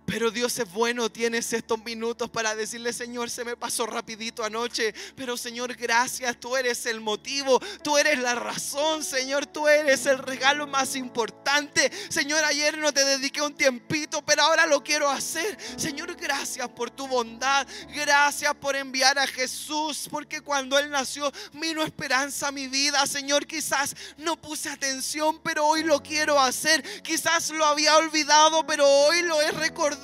Pero 0.07 0.31
Dios 0.31 0.57
es 0.59 0.73
bueno, 0.73 1.11
tienes 1.11 1.53
estos 1.53 1.83
minutos 1.85 2.31
para 2.31 2.55
decirle, 2.55 2.93
Señor, 2.93 3.29
se 3.29 3.45
me 3.45 3.57
pasó 3.57 3.87
rapidito 3.87 4.45
anoche, 4.45 4.95
pero 5.17 5.37
Señor, 5.37 5.75
gracias, 5.75 6.39
tú 6.39 6.57
eres 6.57 6.87
el 6.87 7.01
motivo, 7.01 7.61
tú 7.83 7.99
eres 7.99 8.21
la 8.21 8.37
razón, 8.37 9.03
Señor, 9.03 9.47
tú 9.47 9.67
eres 9.67 10.07
el 10.07 10.19
regalo 10.19 10.69
más 10.69 10.95
importante. 10.95 11.91
Señor, 12.09 12.45
ayer 12.45 12.79
no 12.79 12.93
te 12.93 13.05
dediqué 13.05 13.43
un 13.43 13.55
tiempito, 13.55 14.25
pero 14.25 14.43
ahora 14.43 14.65
lo 14.67 14.83
quiero 14.83 15.11
hacer. 15.11 15.59
Señor, 15.77 16.15
gracias 16.15 16.69
por 16.69 16.91
tu 16.91 17.09
bondad, 17.09 17.67
gracias 17.93 18.55
por 18.55 18.77
enviar 18.77 19.19
a 19.19 19.27
Jesús, 19.27 20.07
porque 20.09 20.41
cuando 20.41 20.79
Él 20.79 20.89
nació 20.89 21.33
vino 21.55 21.83
esperanza 21.83 22.49
a 22.49 22.53
mi 22.53 22.69
vida. 22.69 23.05
Señor, 23.07 23.45
quizás 23.45 23.97
no 24.19 24.41
puse 24.41 24.71
atención, 24.71 25.41
pero 25.43 25.67
hoy 25.67 25.83
lo 25.83 26.01
quiero 26.01 26.39
hacer. 26.39 27.03
Quizás 27.03 27.51
lo 27.51 27.65
había 27.65 27.97
olvidado, 27.97 28.65
pero 28.67 28.87
hoy 28.89 29.23
lo 29.23 29.41
he 29.43 29.51
recordado 29.51 29.96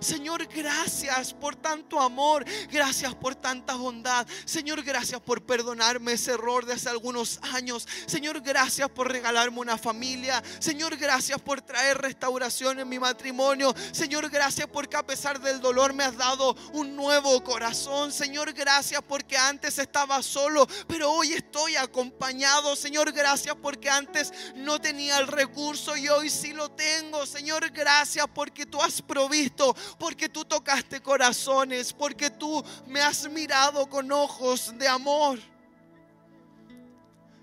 Señor, 0.00 0.46
gracias 0.46 1.32
por 1.32 1.56
tanto 1.56 2.00
amor. 2.00 2.44
Gracias 2.70 3.14
por 3.14 3.34
tanta 3.34 3.74
bondad. 3.74 4.26
Señor, 4.44 4.82
gracias 4.82 5.20
por 5.20 5.42
perdonarme 5.42 6.12
ese 6.12 6.32
error 6.32 6.64
de 6.64 6.74
hace 6.74 6.88
algunos 6.88 7.38
años. 7.42 7.86
Señor, 8.06 8.40
gracias 8.40 8.88
por 8.90 9.10
regalarme 9.10 9.60
una 9.60 9.78
familia. 9.78 10.42
Señor, 10.58 10.96
gracias 10.96 11.40
por 11.40 11.60
traer 11.60 11.98
restauración 11.98 12.80
en 12.80 12.88
mi 12.88 12.98
matrimonio. 12.98 13.74
Señor, 13.92 14.28
gracias 14.30 14.68
porque 14.68 14.96
a 14.96 15.06
pesar 15.06 15.40
del 15.40 15.60
dolor 15.60 15.92
me 15.92 16.04
has 16.04 16.16
dado 16.16 16.54
un 16.72 16.94
nuevo 16.96 17.42
corazón. 17.42 18.12
Señor, 18.12 18.52
gracias 18.52 19.02
porque 19.06 19.36
antes 19.36 19.78
estaba 19.78 20.22
solo, 20.22 20.66
pero 20.86 21.10
hoy 21.10 21.32
estoy 21.32 21.76
acompañado. 21.76 22.76
Señor, 22.76 23.12
gracias 23.12 23.56
porque 23.60 23.90
antes 23.90 24.32
no 24.54 24.80
tenía 24.80 25.18
el 25.18 25.26
recurso 25.26 25.96
y 25.96 26.08
hoy 26.08 26.30
sí 26.30 26.52
lo 26.52 26.70
tengo. 26.70 27.26
Señor, 27.26 27.70
gracias 27.70 28.26
porque 28.32 28.66
tú 28.66 28.80
has 28.80 29.02
provisto 29.02 29.23
visto, 29.28 29.74
porque 29.98 30.28
tú 30.28 30.44
tocaste 30.44 31.00
corazones, 31.00 31.92
porque 31.92 32.30
tú 32.30 32.64
me 32.86 33.00
has 33.00 33.28
mirado 33.30 33.88
con 33.88 34.10
ojos 34.12 34.72
de 34.78 34.88
amor. 34.88 35.38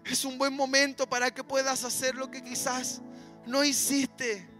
Es 0.05 0.25
un 0.25 0.37
buen 0.37 0.53
momento 0.53 1.07
para 1.07 1.31
que 1.31 1.43
puedas 1.43 1.83
hacer 1.83 2.15
lo 2.15 2.29
que 2.29 2.43
quizás 2.43 3.01
no 3.45 3.63
hiciste. 3.63 4.50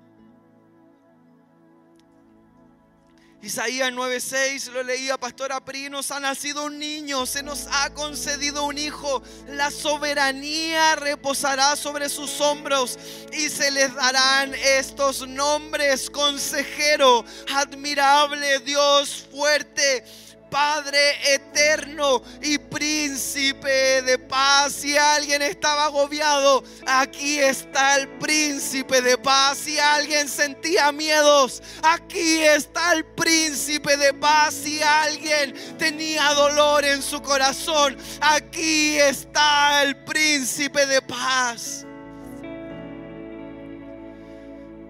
Isaías 3.43 3.91
9:6 3.91 4.67
lo 4.71 4.83
leía 4.83 5.17
Pastora 5.17 5.59
Pri, 5.65 5.89
nos 5.89 6.11
ha 6.11 6.19
nacido 6.19 6.65
un 6.65 6.77
niño, 6.77 7.25
se 7.25 7.41
nos 7.41 7.65
ha 7.71 7.89
concedido 7.91 8.65
un 8.65 8.77
hijo, 8.77 9.23
la 9.47 9.71
soberanía 9.71 10.95
reposará 10.95 11.75
sobre 11.75 12.07
sus 12.09 12.39
hombros 12.39 12.99
y 13.33 13.49
se 13.49 13.71
les 13.71 13.95
darán 13.95 14.53
estos 14.53 15.27
nombres, 15.27 16.11
consejero, 16.11 17.25
admirable, 17.51 18.59
Dios 18.59 19.25
fuerte 19.31 20.03
Padre 20.51 21.33
eterno 21.33 22.21
y 22.41 22.57
príncipe 22.57 24.01
de 24.01 24.19
paz. 24.19 24.73
Si 24.73 24.97
alguien 24.97 25.41
estaba 25.41 25.85
agobiado, 25.85 26.61
aquí 26.85 27.39
está 27.39 27.95
el 27.95 28.09
príncipe 28.19 29.01
de 29.01 29.17
paz. 29.17 29.59
Si 29.59 29.79
alguien 29.79 30.27
sentía 30.27 30.91
miedos, 30.91 31.63
aquí 31.81 32.39
está 32.39 32.91
el 32.91 33.05
príncipe 33.05 33.95
de 33.95 34.13
paz. 34.13 34.53
Si 34.55 34.83
alguien 34.83 35.55
tenía 35.77 36.33
dolor 36.33 36.83
en 36.83 37.01
su 37.01 37.21
corazón, 37.21 37.95
aquí 38.19 38.99
está 38.99 39.83
el 39.83 40.03
príncipe 40.03 40.85
de 40.85 41.01
paz. 41.01 41.85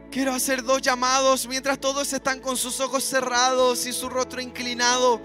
Quiero 0.09 0.33
hacer 0.33 0.63
dos 0.63 0.81
llamados 0.81 1.47
mientras 1.47 1.79
todos 1.79 2.11
están 2.11 2.39
con 2.39 2.57
sus 2.57 2.79
ojos 2.79 3.03
cerrados 3.03 3.85
y 3.85 3.93
su 3.93 4.09
rostro 4.09 4.41
inclinado. 4.41 5.21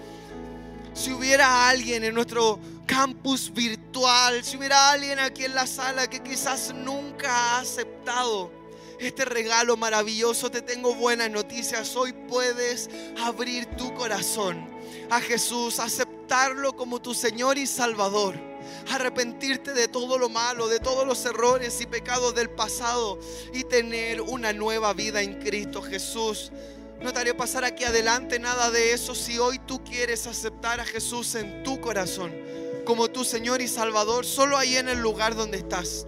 Si 0.97 1.13
hubiera 1.13 1.69
alguien 1.69 2.03
en 2.03 2.15
nuestro 2.15 2.59
campus 2.87 3.53
virtual, 3.53 4.43
si 4.43 4.57
hubiera 4.57 4.89
alguien 4.89 5.19
aquí 5.19 5.45
en 5.45 5.53
la 5.53 5.67
sala 5.67 6.09
que 6.09 6.23
quizás 6.23 6.73
nunca 6.73 7.29
ha 7.29 7.59
aceptado 7.59 8.51
este 8.99 9.23
regalo 9.23 9.77
maravilloso, 9.77 10.49
te 10.49 10.63
tengo 10.63 10.95
buenas 10.95 11.29
noticias. 11.29 11.95
Hoy 11.95 12.13
puedes 12.27 12.89
abrir 13.23 13.67
tu 13.77 13.93
corazón 13.93 14.67
a 15.11 15.21
Jesús, 15.21 15.79
aceptarlo 15.79 16.75
como 16.75 16.99
tu 16.99 17.13
Señor 17.13 17.59
y 17.59 17.67
Salvador 17.67 18.47
arrepentirte 18.89 19.73
de 19.73 19.87
todo 19.87 20.17
lo 20.17 20.29
malo, 20.29 20.67
de 20.67 20.79
todos 20.79 21.05
los 21.05 21.23
errores 21.25 21.79
y 21.81 21.85
pecados 21.85 22.35
del 22.35 22.49
pasado 22.49 23.19
y 23.53 23.63
tener 23.63 24.21
una 24.21 24.53
nueva 24.53 24.93
vida 24.93 25.21
en 25.21 25.39
Cristo 25.39 25.81
Jesús. 25.81 26.51
No 27.01 27.13
te 27.13 27.19
haré 27.19 27.33
pasar 27.33 27.63
aquí 27.63 27.83
adelante 27.83 28.39
nada 28.39 28.71
de 28.71 28.93
eso 28.93 29.13
si 29.15 29.37
hoy 29.37 29.59
tú 29.59 29.83
quieres 29.83 30.27
aceptar 30.27 30.79
a 30.79 30.85
Jesús 30.85 31.35
en 31.35 31.63
tu 31.63 31.79
corazón 31.79 32.31
como 32.87 33.09
tu 33.09 33.25
Señor 33.25 33.61
y 33.61 33.67
Salvador, 33.67 34.25
solo 34.25 34.57
ahí 34.57 34.77
en 34.77 34.87
el 34.87 35.01
lugar 35.01 35.35
donde 35.35 35.57
estás. 35.57 36.07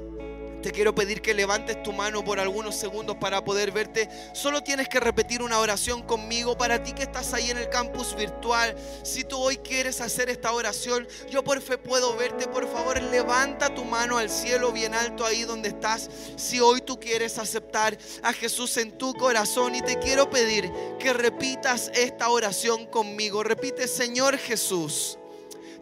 Te 0.62 0.72
quiero 0.72 0.94
pedir 0.94 1.22
que 1.22 1.34
levantes 1.34 1.82
tu 1.84 1.94
mano 1.94 2.24
por 2.24 2.40
algunos 2.40 2.76
segundos 2.76 3.16
para 3.16 3.44
poder 3.44 3.72
verte. 3.72 4.10
Solo 4.34 4.62
tienes 4.62 4.90
que 4.90 5.00
repetir 5.00 5.42
una 5.42 5.60
oración 5.60 6.04
conmigo. 6.04 6.58
Para 6.58 6.84
ti 6.84 6.92
que 6.92 7.04
estás 7.04 7.34
ahí 7.34 7.50
en 7.50 7.58
el 7.58 7.70
campus 7.70 8.16
virtual, 8.16 8.76
si 9.04 9.24
tú 9.24 9.38
hoy 9.38 9.58
quieres 9.58 10.02
hacer 10.02 10.30
esta 10.30 10.52
oración, 10.52 11.08
yo 11.30 11.44
por 11.44 11.62
fe 11.62 11.78
puedo 11.78 12.16
verte. 12.18 12.48
Por 12.48 12.68
favor, 12.72 13.02
levanta 13.02 13.74
tu 13.74 13.86
mano 13.86 14.18
al 14.18 14.30
cielo 14.30 14.74
bien 14.74 14.94
alto 14.94 15.26
ahí 15.26 15.44
donde 15.44 15.70
estás. 15.70 16.10
Si 16.36 16.60
hoy 16.60 16.82
tú 16.82 17.00
quieres 17.00 17.38
aceptar 17.38 17.98
a 18.22 18.34
Jesús 18.34 18.76
en 18.78 18.98
tu 18.98 19.14
corazón 19.14 19.76
y 19.76 19.82
te 19.82 19.98
quiero 20.00 20.30
pedir 20.30 20.70
que 21.00 21.14
repitas 21.14 21.90
esta 21.94 22.30
oración 22.30 22.86
conmigo. 22.88 23.44
Repite, 23.44 23.88
Señor 23.88 24.38
Jesús, 24.38 25.18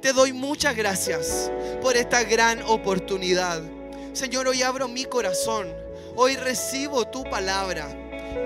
te 0.01 0.13
doy 0.13 0.33
muchas 0.33 0.75
gracias 0.75 1.51
por 1.81 1.97
esta 1.97 2.23
gran 2.23 2.61
oportunidad. 2.61 3.76
Señor, 4.17 4.47
hoy 4.47 4.63
abro 4.63 4.87
mi 4.87 5.05
corazón. 5.05 5.71
Hoy 6.15 6.37
recibo 6.37 7.05
tu 7.05 7.23
palabra. 7.25 7.87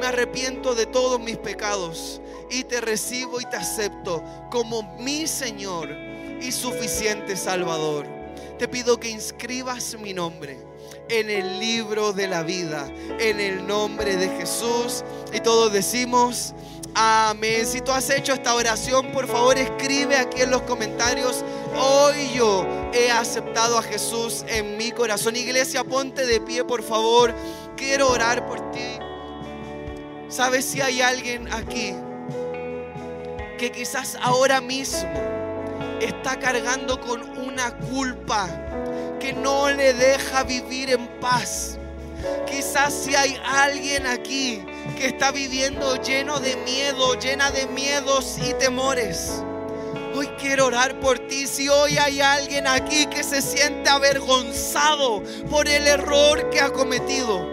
Me 0.02 0.06
arrepiento 0.06 0.76
de 0.76 0.86
todos 0.86 1.18
mis 1.18 1.38
pecados 1.38 2.20
y 2.50 2.66
te 2.66 2.82
recibo 2.82 3.40
y 3.40 3.46
te 3.46 3.56
acepto 3.56 4.22
como 4.52 4.84
mi 4.98 5.28
Señor 5.28 5.90
y 6.42 6.52
suficiente 6.52 7.38
Salvador. 7.38 8.06
Te 8.60 8.68
pido 8.68 9.00
que 9.00 9.12
inscribas 9.12 9.98
mi 9.98 10.14
nombre 10.14 10.60
en 11.08 11.30
el 11.30 11.62
libro 11.62 12.12
de 12.12 12.28
la 12.28 12.44
vida, 12.44 12.92
en 13.18 13.40
el 13.40 13.66
nombre 13.66 14.18
de 14.18 14.28
Jesús. 14.28 15.06
Y 15.32 15.40
todos 15.40 15.72
decimos, 15.72 16.54
amén. 16.94 17.66
Si 17.66 17.82
tú 17.82 17.92
has 17.92 18.10
hecho 18.10 18.34
esta 18.34 18.54
oración, 18.56 19.12
por 19.12 19.28
favor 19.28 19.58
escribe 19.58 20.18
aquí 20.18 20.42
en 20.42 20.52
los 20.52 20.62
comentarios 20.64 21.44
Hoy 21.74 22.34
yo 22.36 22.66
he 22.94 23.10
aceptado 23.10 23.78
a 23.78 23.82
Jesús 23.82 24.44
en 24.48 24.78
mi 24.78 24.92
corazón. 24.92 25.36
Iglesia, 25.36 25.84
ponte 25.84 26.26
de 26.26 26.42
pie, 26.42 26.64
por 26.66 26.84
favor. 26.84 27.34
Quiero 27.78 28.10
orar 28.10 28.46
por 28.46 28.72
ti. 28.72 29.00
¿Sabes 30.28 30.66
si 30.66 30.82
hay 30.82 31.02
alguien 31.02 31.52
aquí 31.54 31.94
que 33.58 33.72
quizás 33.72 34.18
ahora 34.22 34.60
mismo 34.60 35.14
está 36.02 36.40
cargando 36.40 37.00
con 37.00 37.22
una 37.40 37.78
culpa 37.78 38.50
que 39.20 39.34
no 39.34 39.70
le 39.70 39.94
deja 39.94 40.44
vivir 40.44 40.90
en 40.92 41.08
paz? 41.20 41.78
Quizás 42.46 42.94
si 42.94 43.16
hay 43.16 43.40
alguien 43.46 44.06
aquí 44.08 44.62
que 44.98 45.08
está 45.08 45.32
viviendo 45.32 45.96
lleno 46.02 46.40
de 46.40 46.56
miedo, 46.58 47.16
llena 47.20 47.52
de 47.52 47.68
miedos 47.68 48.38
y 48.38 48.54
temores. 48.56 49.44
Hoy 50.14 50.28
quiero 50.40 50.68
orar 50.68 51.00
por 51.00 51.20
ti. 51.20 51.48
Si 51.48 51.70
hoy 51.70 51.98
hay 51.98 52.22
alguien 52.22 52.68
aquí 52.68 53.06
que 53.08 53.24
se 53.24 53.42
siente 53.42 53.90
avergonzado 53.90 55.24
por 55.50 55.68
el 55.68 55.88
error 55.88 56.50
que 56.50 56.62
ha 56.62 56.72
cometido. 56.72 57.48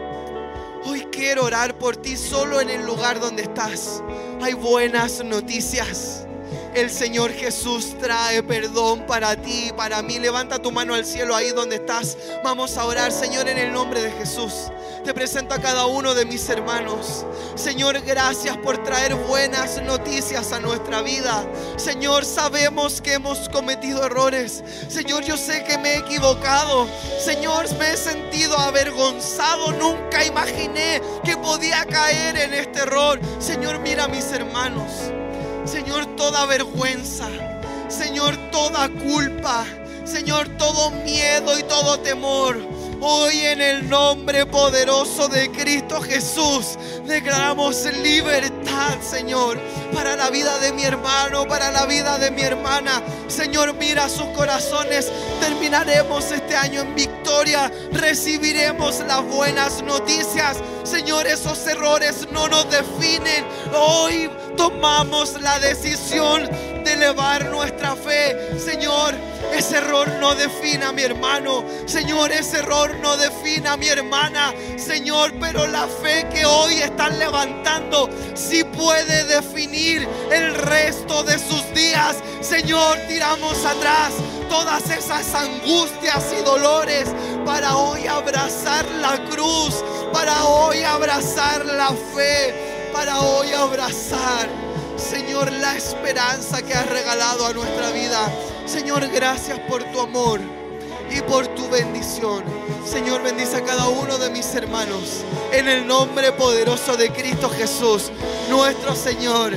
Hoy 0.84 1.06
quiero 1.10 1.44
orar 1.44 1.76
por 1.78 1.96
ti 1.96 2.16
solo 2.16 2.60
en 2.60 2.70
el 2.70 2.84
lugar 2.84 3.20
donde 3.20 3.42
estás. 3.42 4.02
Hay 4.40 4.54
buenas 4.54 5.24
noticias. 5.24 6.27
El 6.74 6.90
Señor 6.90 7.32
Jesús 7.32 7.96
trae 7.98 8.42
perdón 8.42 9.06
para 9.06 9.36
ti 9.36 9.72
para 9.76 10.02
mí. 10.02 10.18
Levanta 10.18 10.58
tu 10.58 10.70
mano 10.70 10.94
al 10.94 11.04
cielo 11.04 11.34
ahí 11.34 11.50
donde 11.50 11.76
estás. 11.76 12.16
Vamos 12.44 12.76
a 12.76 12.84
orar, 12.84 13.10
Señor, 13.10 13.48
en 13.48 13.58
el 13.58 13.72
nombre 13.72 14.02
de 14.02 14.12
Jesús. 14.12 14.70
Te 15.04 15.14
presento 15.14 15.54
a 15.54 15.58
cada 15.58 15.86
uno 15.86 16.14
de 16.14 16.24
mis 16.24 16.48
hermanos. 16.48 17.24
Señor, 17.54 18.00
gracias 18.02 18.56
por 18.58 18.82
traer 18.84 19.14
buenas 19.14 19.82
noticias 19.82 20.52
a 20.52 20.60
nuestra 20.60 21.02
vida. 21.02 21.46
Señor, 21.76 22.24
sabemos 22.24 23.00
que 23.00 23.14
hemos 23.14 23.48
cometido 23.48 24.04
errores. 24.04 24.62
Señor, 24.88 25.24
yo 25.24 25.36
sé 25.36 25.64
que 25.64 25.78
me 25.78 25.94
he 25.94 25.98
equivocado. 25.98 26.86
Señor, 27.24 27.66
me 27.78 27.92
he 27.92 27.96
sentido 27.96 28.58
avergonzado. 28.58 29.72
Nunca 29.72 30.24
imaginé 30.24 31.00
que 31.24 31.36
podía 31.36 31.84
caer 31.86 32.36
en 32.36 32.54
este 32.54 32.80
error. 32.80 33.18
Señor, 33.38 33.78
mira 33.80 34.04
a 34.04 34.08
mis 34.08 34.30
hermanos. 34.32 35.17
Señor, 35.70 36.06
toda 36.16 36.46
vergüenza. 36.46 37.28
Señor, 37.88 38.36
toda 38.50 38.88
culpa. 38.88 39.64
Señor, 40.04 40.48
todo 40.56 40.90
miedo 40.90 41.58
y 41.58 41.62
todo 41.64 42.00
temor 42.00 42.77
Hoy 43.00 43.38
en 43.40 43.60
el 43.60 43.88
nombre 43.88 44.44
poderoso 44.44 45.28
de 45.28 45.52
Cristo 45.52 46.00
Jesús 46.00 46.76
declaramos 47.06 47.84
libertad, 48.02 49.00
Señor, 49.00 49.56
para 49.94 50.16
la 50.16 50.30
vida 50.30 50.58
de 50.58 50.72
mi 50.72 50.82
hermano, 50.82 51.46
para 51.46 51.70
la 51.70 51.86
vida 51.86 52.18
de 52.18 52.32
mi 52.32 52.42
hermana. 52.42 53.00
Señor, 53.28 53.74
mira 53.74 54.08
sus 54.08 54.26
corazones. 54.36 55.12
Terminaremos 55.40 56.32
este 56.32 56.56
año 56.56 56.80
en 56.80 56.94
victoria. 56.96 57.70
Recibiremos 57.92 58.98
las 59.06 59.24
buenas 59.24 59.80
noticias. 59.82 60.56
Señor, 60.82 61.26
esos 61.28 61.64
errores 61.68 62.26
no 62.32 62.48
nos 62.48 62.68
definen. 62.68 63.44
Hoy 63.74 64.28
tomamos 64.56 65.40
la 65.40 65.60
decisión 65.60 66.48
de 66.84 66.92
elevar 66.92 67.46
nuestra 67.46 67.94
fe. 67.96 68.58
Señor, 68.58 69.14
ese 69.52 69.76
error 69.76 70.08
no 70.20 70.34
define 70.34 70.84
a 70.84 70.92
mi 70.92 71.02
hermano. 71.02 71.64
Señor, 71.86 72.32
ese 72.32 72.58
error 72.58 72.94
no 73.00 73.16
define 73.16 73.68
a 73.68 73.76
mi 73.76 73.88
hermana. 73.88 74.52
Señor, 74.76 75.32
pero 75.40 75.66
la 75.66 75.86
fe 75.86 76.26
que 76.32 76.44
hoy 76.44 76.74
están 76.74 77.18
levantando 77.18 78.08
sí 78.34 78.64
puede 78.64 79.24
definir 79.24 80.08
el 80.30 80.54
resto 80.54 81.22
de 81.22 81.38
sus 81.38 81.72
días. 81.74 82.16
Señor, 82.40 82.98
tiramos 83.08 83.64
atrás 83.64 84.12
todas 84.48 84.88
esas 84.90 85.34
angustias 85.34 86.24
y 86.38 86.42
dolores 86.42 87.08
para 87.44 87.76
hoy 87.76 88.06
abrazar 88.06 88.84
la 89.00 89.18
cruz, 89.30 89.84
para 90.12 90.44
hoy 90.44 90.82
abrazar 90.82 91.64
la 91.66 91.88
fe, 92.14 92.88
para 92.92 93.20
hoy 93.20 93.52
abrazar, 93.52 94.48
Señor, 94.98 95.52
la 95.52 95.76
esperanza 95.76 96.60
que 96.62 96.74
has 96.74 96.88
regalado 96.90 97.46
a 97.46 97.52
nuestra 97.52 97.90
vida. 97.90 98.30
Señor, 98.66 99.06
gracias 99.08 99.58
por 99.60 99.82
tu 99.84 100.00
amor 100.00 100.40
y 101.10 101.20
por 101.22 101.46
tu 101.48 101.68
bendición. 101.68 102.42
Señor, 102.84 103.22
bendice 103.22 103.56
a 103.56 103.64
cada 103.64 103.88
uno 103.88 104.18
de 104.18 104.30
mis 104.30 104.54
hermanos 104.54 105.24
en 105.52 105.68
el 105.68 105.86
nombre 105.86 106.32
poderoso 106.32 106.96
de 106.96 107.10
Cristo 107.10 107.48
Jesús, 107.48 108.10
nuestro 108.50 108.94
Señor 108.94 109.52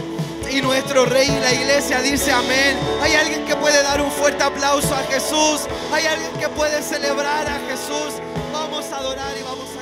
y 0.52 0.62
nuestro 0.62 1.06
Rey. 1.06 1.28
La 1.28 1.54
iglesia 1.54 2.02
dice 2.02 2.32
amén. 2.32 2.78
Hay 3.02 3.16
alguien 3.16 3.46
que 3.46 3.56
puede 3.56 3.82
dar 3.82 4.02
un 4.02 4.12
fuerte 4.12 4.44
aplauso 4.44 4.94
a 4.94 5.04
Jesús. 5.04 5.62
Hay 5.92 6.06
alguien 6.06 6.32
que 6.40 6.50
puede 6.50 6.82
celebrar 6.82 7.48
a 7.48 7.60
Jesús. 7.68 8.22
Vamos 8.54 8.86
a 8.92 8.98
adorar 8.98 9.36
y 9.38 9.44
vamos 9.44 9.68
a... 9.78 9.81